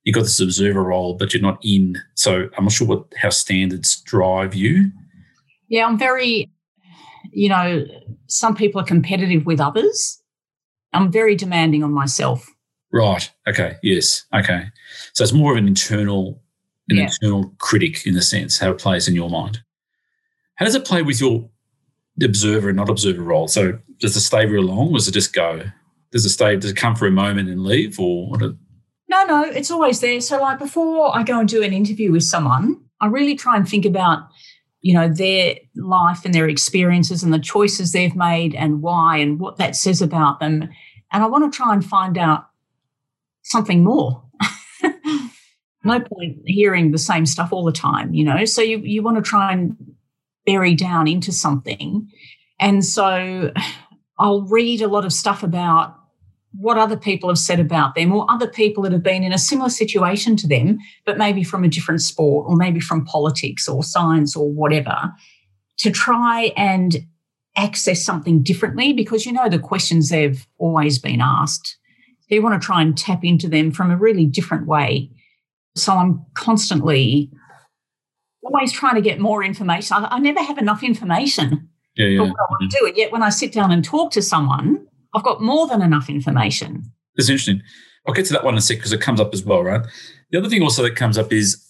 [0.04, 1.96] you've got this observer role, but you're not in.
[2.16, 4.92] So I'm not sure what how standards drive you.
[5.70, 6.52] Yeah, I'm very,
[7.32, 7.86] you know,
[8.28, 10.21] some people are competitive with others.
[10.94, 12.48] I'm very demanding on myself.
[12.92, 13.30] Right.
[13.48, 13.78] Okay.
[13.84, 14.26] Yes.
[14.36, 14.66] Okay.
[15.14, 16.42] So it's more of an internal,
[16.90, 17.04] an Yeah.
[17.04, 19.62] internal critic in the sense how it plays in your mind.
[20.56, 21.50] How does it play with your
[22.22, 23.48] observer and not observer role?
[23.48, 25.64] So does it stay real long, or does it just go?
[26.12, 26.56] Does it stay?
[26.58, 28.42] Does it come for a moment and leave, or what?
[29.08, 30.20] No, no, it's always there.
[30.22, 33.68] So, like before I go and do an interview with someone, I really try and
[33.68, 34.30] think about,
[34.82, 39.40] you know, their life and their experiences and the choices they've made and why and
[39.40, 40.70] what that says about them.
[41.12, 42.48] And I want to try and find out
[43.44, 44.24] something more.
[45.84, 48.46] no point hearing the same stuff all the time, you know.
[48.46, 49.76] So you you want to try and
[50.46, 52.10] bury down into something.
[52.60, 53.52] And so
[54.20, 55.96] I'll read a lot of stuff about
[56.54, 59.38] what other people have said about them or other people that have been in a
[59.38, 63.84] similar situation to them, but maybe from a different sport or maybe from politics or
[63.84, 65.14] science or whatever,
[65.78, 67.06] to try and
[67.58, 71.78] access something differently because you know the questions they've always been asked.
[72.28, 75.10] You want to try and tap into them from a really different way.
[75.76, 77.30] So I'm constantly
[78.44, 79.98] always trying to get more information.
[79.98, 82.88] I, I never have enough information yeah, for what I want to do.
[82.88, 86.10] And yet when I sit down and talk to someone, I've got more than enough
[86.10, 86.92] information.
[87.16, 87.62] It's interesting.
[88.08, 89.82] I'll get to that one in a sec because it comes up as well, right?
[90.32, 91.62] The other thing also that comes up is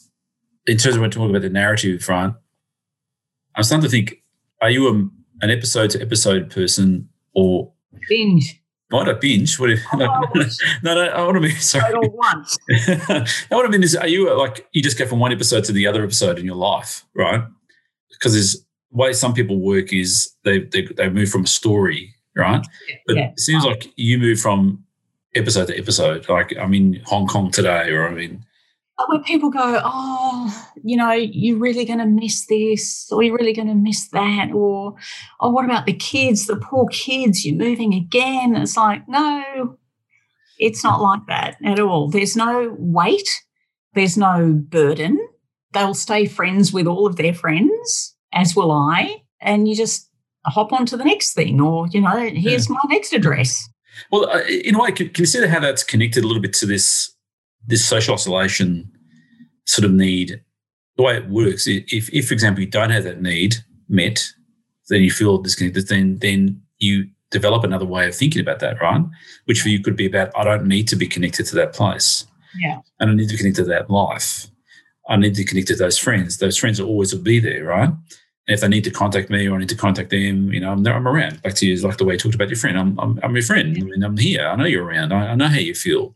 [0.68, 2.34] in terms of when talking about the narrative, right?
[3.56, 4.24] I'm starting to think:
[4.62, 4.92] Are you a,
[5.44, 7.74] an episode to episode person, or
[8.08, 8.58] Binge.
[8.92, 9.58] Might a binge?
[9.58, 10.44] What if, no, Oh, no,
[10.84, 11.94] no, no, I want to be sorry.
[11.94, 12.58] all once.
[12.70, 15.72] I want to mean is, are you like you just go from one episode to
[15.72, 17.42] the other episode in your life, right?
[18.12, 18.54] Because there's
[18.92, 22.66] the way some people work is they they, they move from a story, right?
[23.08, 23.30] But Yeah.
[23.32, 24.84] it seems like you move from
[25.36, 26.28] episode to episode.
[26.30, 28.46] Like I'm in Hong Kong today, or I'm in
[29.08, 33.52] where people go, oh, you know, you're really going to miss this, or you're really
[33.54, 34.96] going to miss that, or,
[35.40, 38.56] oh, what about the kids, the poor kids, you're moving again?
[38.56, 39.78] It's like, no,
[40.60, 42.10] it's not like that at all.
[42.10, 43.42] There's no weight,
[43.94, 45.18] there's no burden.
[45.74, 50.10] They'll stay friends with all of their friends, as will I, and you just
[50.50, 53.70] hop on to the next thing, or, you know, here's my next address.
[54.12, 57.14] Well, uh, in a way, con- consider how that's connected a little bit to this
[57.68, 58.92] this social isolation
[59.66, 60.42] sort of need.
[60.98, 64.28] The way it works, if, if for example, you don't have that need met,
[64.90, 65.88] then you feel disconnected.
[65.88, 69.04] Then then you develop another way of thinking about that, right?
[69.46, 72.26] Which for you could be about I don't need to be connected to that place.
[72.60, 72.80] Yeah.
[73.00, 74.48] I don't need to be connected to that life.
[75.08, 76.38] I need to connect to those friends.
[76.38, 77.90] Those friends will always will be there, right?
[78.48, 80.72] And if they need to contact me or I need to contact them, you know,
[80.72, 81.42] I'm, there, I'm around.
[81.44, 82.78] Back to you, like the way you talked about your friend.
[82.78, 83.78] I'm, I'm, I'm your friend.
[83.78, 84.48] I mean, I'm here.
[84.48, 85.14] I know you're around.
[85.14, 86.16] I, I know how you feel.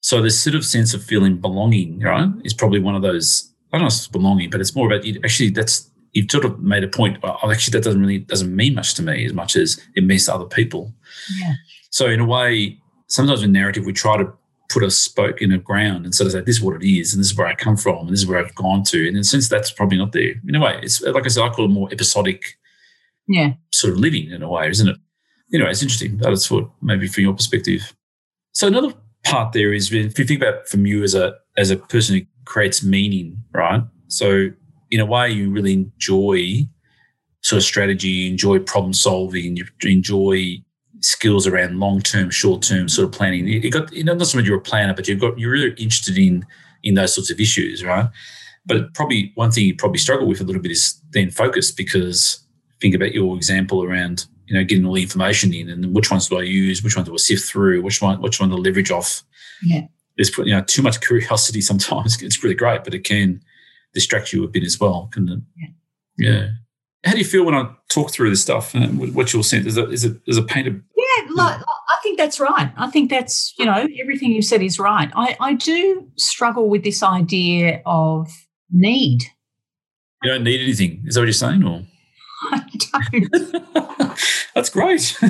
[0.00, 3.50] So this sort of sense of feeling belonging, right, is probably one of those.
[3.72, 5.18] I don't know if it's belonging, but it's more about you.
[5.24, 7.22] Actually, that's you've sort of made a point.
[7.22, 10.04] Well, oh, actually, that doesn't really doesn't mean much to me as much as it
[10.04, 10.92] means to other people.
[11.38, 11.54] Yeah.
[11.90, 14.32] So in a way, sometimes in narrative we try to
[14.74, 17.12] put a spoke in the ground and sort of say this is what it is
[17.14, 18.98] and this is where I come from and this is where I've gone to.
[19.06, 20.34] And in a sense, that's probably not there.
[20.48, 22.42] In a way, it's like I said, I call it more episodic
[23.28, 23.54] Yeah.
[23.72, 24.96] sort of living in a way, isn't it?
[25.54, 26.18] Anyway, it's interesting.
[26.18, 27.94] That's what maybe from your perspective.
[28.52, 28.92] So another
[29.24, 32.22] part there is if you think about from you as a as a person who
[32.44, 33.82] creates meaning, right?
[34.08, 34.48] So
[34.90, 36.68] in a way, you really enjoy
[37.42, 40.58] sort of strategy, you enjoy problem solving, you enjoy
[41.04, 43.46] skills around long term, short term sort of planning.
[43.46, 45.70] You got you know not so much you're a planner, but you've got you're really
[45.70, 46.46] interested in
[46.82, 48.08] in those sorts of issues, right?
[48.66, 52.40] But probably one thing you probably struggle with a little bit is then focus because
[52.80, 56.28] think about your example around you know getting all the information in and which ones
[56.28, 58.90] do I use, which ones do I sift through, which one which one to leverage
[58.90, 59.22] off.
[59.62, 59.82] Yeah.
[60.16, 62.20] There's you know too much curiosity sometimes.
[62.22, 63.42] It's really great, but it can
[63.92, 65.40] distract you a bit as well, can it?
[65.56, 65.68] Yeah.
[66.16, 66.48] Yeah.
[67.04, 68.74] How do you feel when I talk through this stuff?
[68.74, 69.66] Uh, what's your sense?
[69.66, 70.82] Is it is it is it painted?
[70.96, 72.72] Yeah, like, I think that's right.
[72.76, 75.10] I think that's, you know, everything you said is right.
[75.14, 78.30] I, I do struggle with this idea of
[78.70, 79.22] need.
[80.22, 81.02] You don't need anything.
[81.06, 81.64] Is that what you're saying?
[81.64, 81.82] Or
[82.52, 82.62] I
[83.12, 84.18] don't.
[84.54, 85.16] that's great.
[85.22, 85.28] I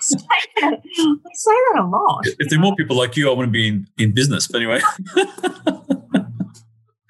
[0.00, 0.18] say
[0.60, 2.26] that, I say that a lot.
[2.26, 4.46] if there are more people like you, I want to be in, in business.
[4.46, 4.80] But anyway,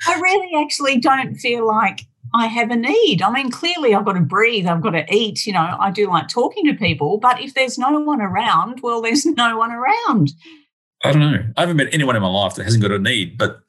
[0.07, 2.03] I really actually don't feel like
[2.35, 3.23] I have a need.
[3.23, 5.47] I mean, clearly I've got to breathe, I've got to eat.
[5.47, 9.01] You know, I do like talking to people, but if there's no one around, well,
[9.01, 10.33] there's no one around.
[11.05, 11.45] I don't know.
[11.57, 13.61] I haven't met anyone in my life that hasn't got a need, but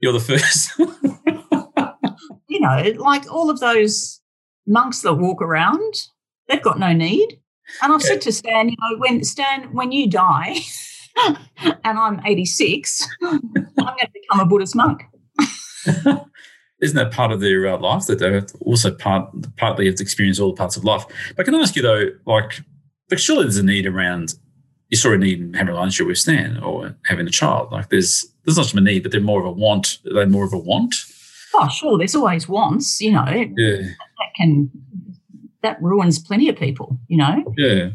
[0.00, 0.70] you're the first.
[2.48, 4.20] You know, like all of those
[4.66, 5.94] monks that walk around,
[6.48, 7.38] they've got no need.
[7.80, 8.08] And I've Yeah.
[8.08, 10.56] said to Stan, you know, when Stan, when you die,
[11.24, 13.68] and I'm 86, I'm going
[14.00, 15.02] to become a Buddhist monk.
[16.80, 20.40] Isn't that part of their uh, life that they also part partly have to experience
[20.40, 21.04] all the parts of life?
[21.36, 22.62] But can I ask you though, like,
[23.08, 24.34] but surely there's a need around
[24.90, 27.72] you sort of need in having a relationship with Stan or having a child.
[27.72, 29.98] Like there's there's not a need, but they're more of a want.
[30.04, 30.94] They're they more of a want?
[31.54, 31.96] Oh, sure.
[31.96, 33.00] There's always wants.
[33.00, 33.76] You know, yeah.
[33.76, 34.70] that can
[35.62, 36.98] that ruins plenty of people.
[37.08, 37.54] You know.
[37.56, 37.90] Yeah.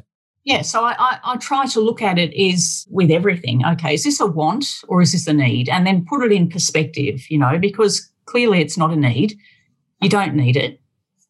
[0.46, 3.66] Yeah, so I, I, I, try to look at it is with everything.
[3.66, 5.70] Okay, is this a want or is this a need?
[5.70, 9.38] And then put it in perspective, you know, because clearly it's not a need.
[10.02, 10.80] You don't need it.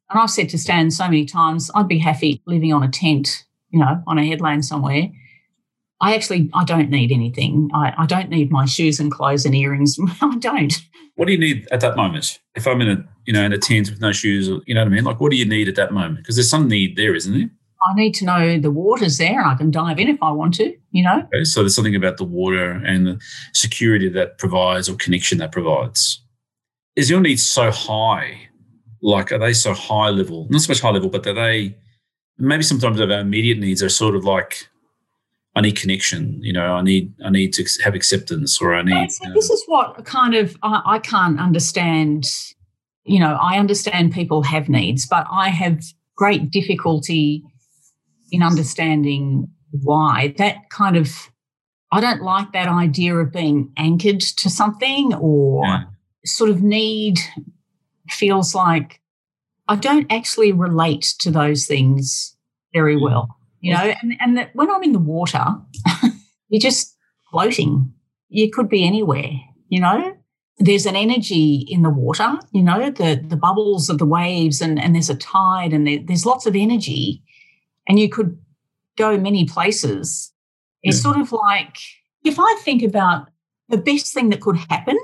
[0.09, 3.45] And I've said to Stan so many times, I'd be happy living on a tent,
[3.69, 5.09] you know, on a headland somewhere.
[6.01, 7.69] I actually I don't need anything.
[7.73, 9.97] I, I don't need my shoes and clothes and earrings.
[10.21, 10.73] I don't.
[11.15, 12.39] What do you need at that moment?
[12.55, 14.87] If I'm in a you know in a tent with no shoes, you know what
[14.87, 15.03] I mean?
[15.05, 16.17] Like what do you need at that moment?
[16.17, 17.49] Because there's some need there, isn't there?
[17.85, 20.55] I need to know the water's there and I can dive in if I want
[20.55, 21.27] to, you know?
[21.33, 23.21] Okay, so there's something about the water and the
[23.53, 26.19] security that provides or connection that provides.
[26.95, 28.49] Is your need so high?
[29.01, 30.47] Like, are they so high level?
[30.49, 31.75] Not so much high level, but are they
[32.37, 34.67] maybe sometimes our immediate needs are sort of like,
[35.55, 39.11] I need connection, you know, I need I need to have acceptance or I need.
[39.11, 42.25] So um this is what kind of I, I can't understand.
[43.05, 45.81] You know, I understand people have needs, but I have
[46.15, 47.43] great difficulty
[48.31, 51.29] in understanding why that kind of
[51.91, 55.83] I don't like that idea of being anchored to something or yeah.
[56.25, 57.19] Sort of need
[58.09, 59.01] feels like
[59.67, 62.35] I don't actually relate to those things
[62.73, 63.01] very mm.
[63.01, 65.43] well, you know, and, and that when I'm in the water,
[66.49, 66.95] you're just
[67.31, 67.93] floating.
[68.29, 69.31] You could be anywhere,
[69.69, 70.17] you know.
[70.57, 74.79] There's an energy in the water, you know, the the bubbles of the waves and,
[74.79, 77.21] and there's a tide and there, there's lots of energy
[77.89, 78.37] and you could
[78.97, 80.31] go many places.
[80.81, 81.77] It's sort of like
[82.23, 83.27] if I think about
[83.69, 84.97] the best thing that could happen,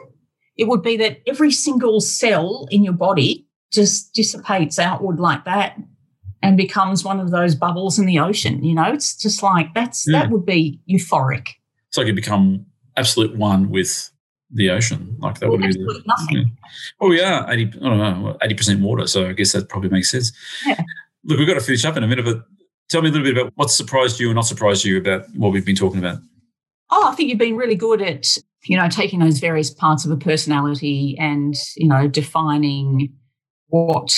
[0.62, 5.78] it would be that every single cell in your body just dissipates outward like that
[6.41, 8.64] and becomes one of those bubbles in the ocean.
[8.64, 10.20] You know, it's just like that's yeah.
[10.20, 11.49] that would be euphoric.
[11.89, 14.12] It's like you become absolute one with
[14.51, 15.18] the ocean.
[15.20, 16.38] Like that well, would be the, nothing.
[16.38, 16.43] Yeah.
[16.99, 17.68] Well, we are eighty.
[17.68, 19.07] I don't know, eighty percent water.
[19.07, 20.32] So I guess that probably makes sense.
[20.66, 20.80] Yeah.
[21.26, 22.45] Look, we've got to finish up in a minute, but
[22.91, 25.53] Tell me a little bit about what surprised you and not surprised you about what
[25.53, 26.18] we've been talking about.
[26.89, 30.12] Oh, I think you've been really good at, you know, taking those various parts of
[30.12, 33.14] a personality and, you know, defining
[33.68, 34.16] what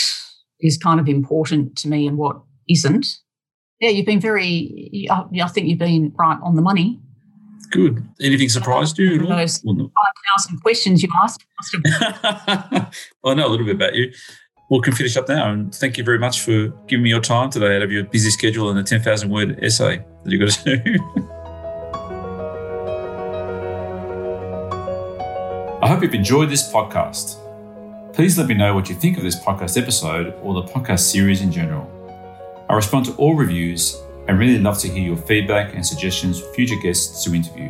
[0.59, 3.05] is kind of important to me and what isn't.
[3.79, 6.99] Yeah, you've been very, I think you've been right on the money.
[7.71, 8.07] Good.
[8.21, 9.15] Anything surprised you?
[9.15, 9.37] At all?
[9.37, 11.43] Those 5,000 questions you asked.
[13.23, 14.13] well, I know a little bit about you
[14.69, 15.51] we can finish up now.
[15.51, 18.29] And thank you very much for giving me your time today out of your busy
[18.29, 21.29] schedule and the 10,000 word essay that you've got to do.
[25.83, 27.35] I hope you've enjoyed this podcast.
[28.13, 31.41] Please let me know what you think of this podcast episode or the podcast series
[31.41, 31.85] in general.
[32.69, 36.53] I respond to all reviews and really love to hear your feedback and suggestions for
[36.53, 37.69] future guests to interview.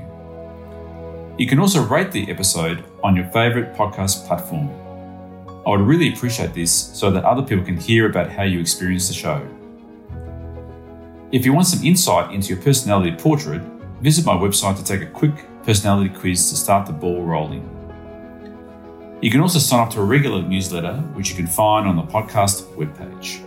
[1.39, 4.69] You can also rate the episode on your favourite podcast platform.
[5.65, 9.07] I would really appreciate this so that other people can hear about how you experience
[9.07, 9.41] the show.
[11.31, 13.63] If you want some insight into your personality portrait,
[14.03, 15.33] visit my website to take a quick
[15.63, 17.72] personality quiz to start the ball rolling.
[19.23, 22.01] You can also sign up to a regular newsletter, which you can find on the
[22.01, 23.39] podcast webpage.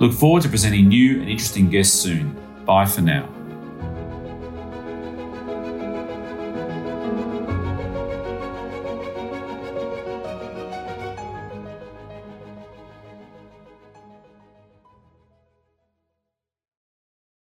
[0.00, 2.34] Look forward to presenting new and interesting guests soon.
[2.64, 3.28] Bye for now.